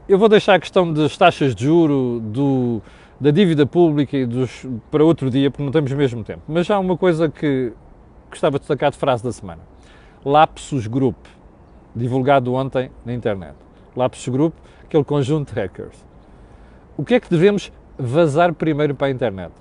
Eu 0.09 0.18
vou 0.18 0.29
deixar 0.29 0.55
a 0.55 0.61
questão 0.61 0.92
das 0.92 1.16
taxas 1.16 1.55
de 1.55 1.64
juro, 1.64 2.20
do, 2.20 2.83
da 3.20 3.31
dívida 3.31 3.64
pública 3.66 4.16
e 4.16 4.26
dos, 4.26 4.66
para 4.90 5.05
outro 5.05 5.31
dia, 5.31 5.50
porque 5.50 5.62
não 5.62 5.70
temos 5.70 5.92
mesmo 5.92 6.24
tempo. 6.24 6.42
Mas 6.48 6.66
já 6.66 6.79
uma 6.79 6.96
coisa 6.96 7.29
que 7.29 7.72
gostava 8.31 8.59
de 8.59 8.61
destacar 8.61 8.90
de 8.90 8.96
frase 8.96 9.22
da 9.22 9.33
semana. 9.33 9.61
Lapsus 10.24 10.87
Group, 10.87 11.16
divulgado 11.94 12.53
ontem 12.55 12.90
na 13.05 13.12
internet. 13.12 13.55
Lapsus 13.96 14.29
Group, 14.29 14.55
aquele 14.85 15.05
conjunto 15.05 15.53
de 15.53 15.61
hackers. 15.61 16.05
O 16.96 17.05
que 17.05 17.14
é 17.14 17.20
que 17.20 17.31
devemos 17.31 17.72
vazar 17.98 18.53
primeiro 18.53 18.94
para 18.94 19.09
a 19.09 19.11
internet? 19.11 19.53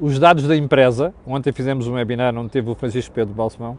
Os 0.00 0.18
dados 0.18 0.46
da 0.46 0.56
empresa, 0.56 1.14
ontem 1.26 1.52
fizemos 1.52 1.86
um 1.88 1.94
webinar 1.94 2.36
onde 2.36 2.50
teve 2.50 2.68
o 2.68 2.74
Francisco 2.74 3.14
Pedro 3.14 3.34
Balsemão, 3.34 3.78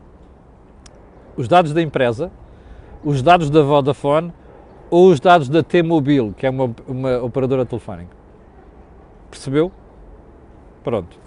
os 1.36 1.48
dados 1.48 1.74
da 1.74 1.82
empresa, 1.82 2.32
os 3.04 3.22
dados 3.22 3.50
da 3.50 3.62
Vodafone 3.62 4.34
ou 4.89 5.10
os 5.10 5.19
dados 5.19 5.50
da 5.50 5.62
T-Mobile, 5.62 6.34
que 6.34 6.45
é 6.45 6.50
uma, 6.50 6.73
uma 6.88 7.17
operadora 7.23 7.65
telefónica. 7.65 8.15
Percebeu? 9.30 9.71
Pronto. 10.84 11.17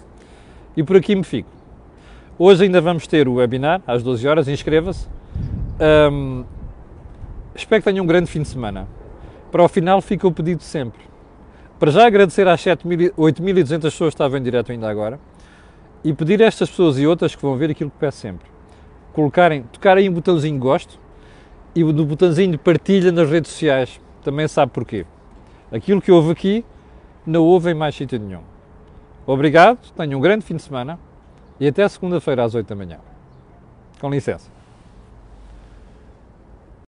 E 0.75 0.83
por 0.83 0.95
aqui 0.95 1.15
me 1.15 1.23
fico. 1.23 1.49
Hoje 2.37 2.63
ainda 2.63 2.81
vamos 2.81 3.05
ter 3.05 3.27
o 3.27 3.35
webinar, 3.35 3.81
às 3.85 4.01
12 4.01 4.27
horas, 4.27 4.47
inscreva-se. 4.47 5.07
Um, 6.11 6.43
espero 7.53 7.81
que 7.81 7.89
tenham 7.89 8.03
um 8.03 8.07
grande 8.07 8.29
fim 8.29 8.41
de 8.41 8.47
semana. 8.47 8.87
Para 9.51 9.63
o 9.63 9.67
final 9.67 10.01
fica 10.01 10.27
o 10.27 10.31
pedido 10.31 10.63
sempre. 10.63 11.01
Para 11.77 11.91
já 11.91 12.05
agradecer 12.05 12.47
às 12.47 12.63
8.200 12.63 13.81
pessoas 13.81 13.95
que 13.97 14.05
estavam 14.15 14.37
em 14.37 14.43
direto 14.43 14.71
ainda 14.71 14.89
agora 14.89 15.19
e 16.03 16.13
pedir 16.13 16.41
a 16.41 16.45
estas 16.45 16.69
pessoas 16.69 16.97
e 16.99 17.05
outras 17.05 17.35
que 17.35 17.41
vão 17.41 17.55
ver 17.57 17.71
aquilo 17.71 17.89
que 17.89 17.97
peço 17.97 18.19
sempre. 18.19 18.47
Colocarem, 19.13 19.63
tocarem 19.63 20.09
um 20.09 20.13
botãozinho 20.13 20.57
gosto 20.59 20.99
e 21.75 21.83
no 21.83 22.05
botãozinho 22.05 22.51
de 22.51 22.57
partilha 22.57 23.11
nas 23.11 23.29
redes 23.29 23.51
sociais. 23.51 23.99
Também 24.23 24.47
sabe 24.47 24.71
porquê. 24.71 25.05
Aquilo 25.71 26.01
que 26.01 26.11
houve 26.11 26.31
aqui 26.31 26.65
não 27.25 27.43
houve 27.43 27.71
em 27.71 27.73
mais 27.73 27.95
sítio 27.95 28.19
nenhum. 28.19 28.41
Obrigado, 29.25 29.79
tenham 29.95 30.19
um 30.19 30.21
grande 30.21 30.45
fim 30.45 30.55
de 30.55 30.61
semana 30.61 30.99
e 31.59 31.67
até 31.67 31.87
segunda-feira 31.87 32.43
às 32.43 32.55
8 32.55 32.67
da 32.67 32.75
manhã. 32.75 32.99
Com 33.99 34.09
licença. 34.09 34.49